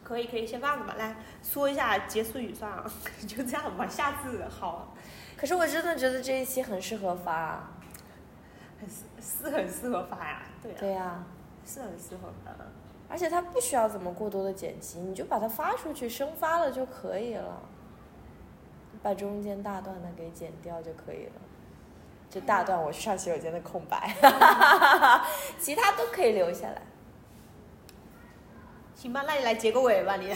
[0.01, 2.89] 可以可以先放着吧，来说一下结束语算了，
[3.27, 4.95] 就这样吧，下次好。
[5.35, 7.69] 可是我真的觉得这一期很适合发，
[8.79, 11.21] 很是是很适合发呀，对对呀，
[11.65, 12.55] 是很适合发，
[13.09, 17.61] 而且它不需要怎么过多的剪辑，你就把它发出去，生发了就可以了，
[19.01, 21.33] 把中间大段的给剪掉就可以了。
[22.29, 24.13] 就大段我上洗手间的空白，
[25.59, 26.81] 其他都可以留下来。
[28.93, 30.33] 行吧，那你来结个尾吧，你。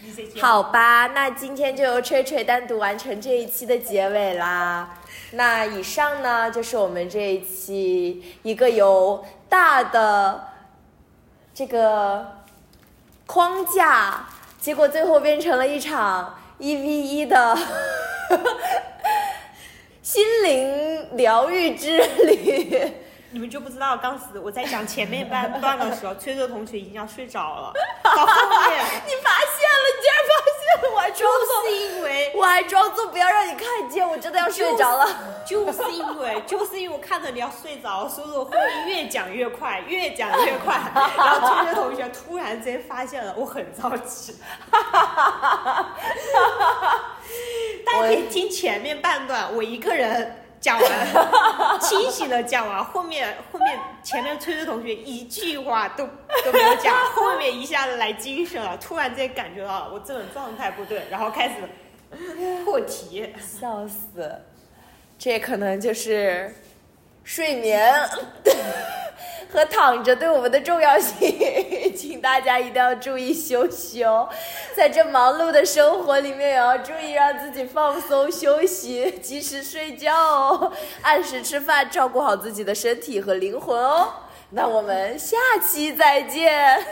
[0.40, 4.98] 好吧，那今天就由吹吹单独完成这一期的结尾啦。
[5.32, 10.49] 那以上呢，就是我们这一期一个由大的
[11.60, 12.26] 这个
[13.26, 14.26] 框架，
[14.58, 17.54] 结果最后变成了一场一 v 一的。
[20.00, 22.90] 心灵疗愈之旅，
[23.32, 27.72] 你们就不知道，当时我在讲前面半段的时候，崔哲同学已经要睡着了。
[28.02, 35.06] 到后面，你发现了，你竟然发现了，我还装作，是因为我还装作不要让你看见，我真的要睡着了。
[35.46, 40.80] 就是因为，就是因为我看着你要睡着，所以我会越讲越快，越讲越快。
[40.94, 44.36] 然后崔哲同学突然之间发现了，我很着急。
[47.86, 56.06] 大家可以听前面半段，我一个人讲完，清醒的讲完，后面后面前面崔崔同学一句话都
[56.44, 61.54] 都没有讲，后面一下子来精神了，突然间感觉到我这种状态不对，然后开始
[62.64, 63.32] 破题。
[63.38, 64.42] 笑死，
[65.18, 66.54] 这可能就是
[67.24, 67.92] 睡眠
[69.52, 74.28] 和躺着对我们的重要性，请大家一定要注意休息哦。
[74.76, 80.72] 在这忙碌的生活里面，也要注意让自己放松休息，及时睡觉哦，
[81.02, 84.08] 按时吃饭，照顾好自己的身体和灵魂哦。
[84.50, 86.84] 那我们下期再见。